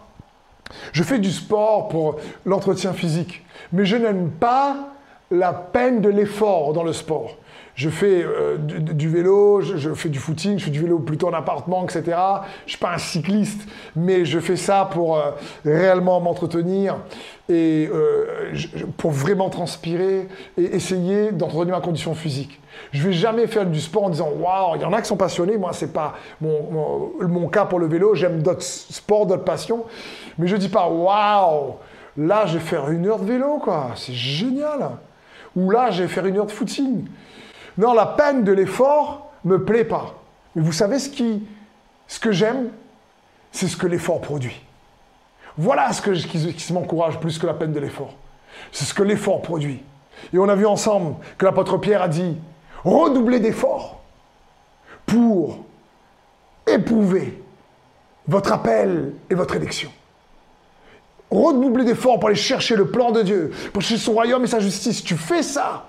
[0.91, 4.89] je fais du sport pour l'entretien physique, mais je n'aime pas
[5.31, 7.37] la peine de l'effort dans le sport
[7.77, 11.33] je fais euh, du, vélo, je, fais du footing, je fais du vélo plutôt en
[11.33, 12.17] appartement, etc.
[12.65, 15.29] Je suis pas un cycliste, mais je fais ça pour euh,
[15.63, 16.97] réellement m'entretenir
[17.47, 18.25] et euh,
[18.97, 22.59] pour vraiment transpirer et essayer d'entretenir ma condition physique.
[22.93, 25.15] Je vais jamais faire du sport en disant waouh, il y en a qui sont
[25.15, 29.85] passionnés, moi c'est pas mon, mon, cas pour le vélo, j'aime d'autres sports, d'autres passions,
[30.39, 31.75] mais je dis pas waouh,
[32.17, 34.89] là je vais faire une heure de vélo quoi, c'est génial.
[35.55, 37.05] Ou là je vais faire une heure de footing.
[37.77, 40.15] Non, la peine de l'effort me plaît pas.
[40.55, 41.47] Mais vous savez ce, qui,
[42.07, 42.69] ce que j'aime?
[43.51, 44.61] C'est ce que l'effort produit.
[45.57, 48.13] Voilà ce que, qui, qui m'encourage plus que la peine de l'effort.
[48.71, 49.81] C'est ce que l'effort produit.
[50.33, 52.37] Et on a vu ensemble que l'apôtre Pierre a dit
[52.83, 54.01] redoublez d'efforts
[55.05, 55.59] pour
[56.65, 57.41] éprouver
[58.27, 59.91] votre appel et votre élection.
[61.29, 64.59] Redoublez d'efforts pour aller chercher le plan de Dieu, pour chercher son royaume et sa
[64.59, 65.03] justice.
[65.03, 65.85] Tu fais ça,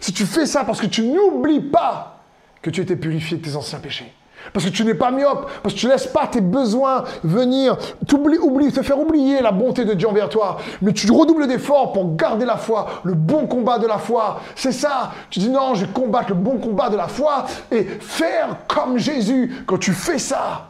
[0.00, 2.20] si tu fais ça parce que tu n'oublies pas
[2.62, 4.12] que tu étais purifié de tes anciens péchés,
[4.52, 7.76] parce que tu n'es pas myope, parce que tu ne laisses pas tes besoins venir,
[8.06, 12.46] te faire oublier la bonté de Dieu envers toi, mais tu redoubles d'efforts pour garder
[12.46, 14.40] la foi, le bon combat de la foi.
[14.54, 15.12] C'est ça.
[15.28, 18.98] Tu dis non, je vais combattre le bon combat de la foi et faire comme
[18.98, 19.64] Jésus.
[19.66, 20.68] Quand tu fais ça,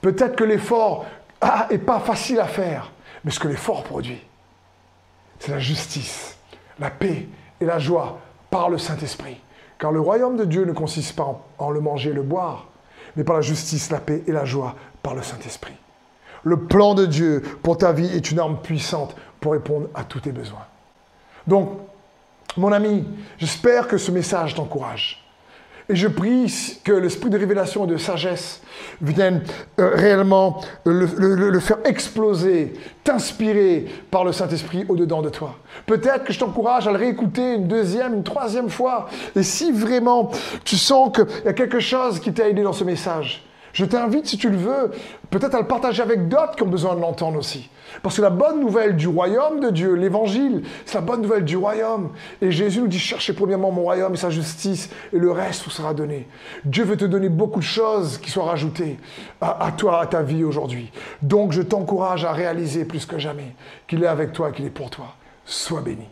[0.00, 1.06] peut-être que l'effort
[1.42, 2.92] n'est ah, pas facile à faire,
[3.24, 4.20] mais ce que l'effort produit,
[5.38, 6.36] c'est la justice,
[6.78, 7.26] la paix
[7.60, 8.18] et la joie
[8.50, 9.40] par le Saint-Esprit.
[9.78, 12.66] Car le royaume de Dieu ne consiste pas en, le manger et le boire,
[13.16, 15.74] mais par la justice, la paix et la joie par le Saint-Esprit.
[16.42, 20.20] Le plan de Dieu pour ta vie est une arme puissante pour répondre à tous
[20.20, 20.66] tes besoins.
[21.46, 21.70] Donc,
[22.56, 23.06] mon ami,
[23.38, 25.27] j'espère que ce message t'encourage.
[25.90, 28.60] Et je prie que l'esprit de révélation et de sagesse
[29.00, 29.42] vienne
[29.80, 32.74] euh, réellement le, faire exploser,
[33.04, 35.56] t'inspirer par le Saint-Esprit au-dedans de toi.
[35.86, 39.08] Peut-être que je t'encourage à le réécouter une deuxième, une troisième fois.
[39.34, 40.30] Et si vraiment
[40.62, 44.26] tu sens qu'il y a quelque chose qui t'a aidé dans ce message, Je t'invite,
[44.26, 44.90] si tu le veux,
[45.30, 47.68] peut-être à le partager avec d'autres qui ont besoin de l'entendre aussi.
[48.02, 51.56] Parce que la bonne nouvelle du royaume de Dieu, l'évangile, c'est la bonne nouvelle du
[51.56, 52.10] royaume.
[52.42, 55.70] Et Jésus nous dit, cherchez premièrement mon royaume et sa justice, et le reste vous
[55.70, 56.28] sera donné.
[56.64, 58.98] Dieu veut te donner beaucoup de choses qui soient rajoutées
[59.40, 60.90] à, toi, à ta vie aujourd'hui.
[61.22, 63.54] Donc je t'encourage à réaliser plus que jamais
[63.86, 65.14] qu'il est avec toi, qu'il est pour toi.
[65.44, 66.08] Sois béni.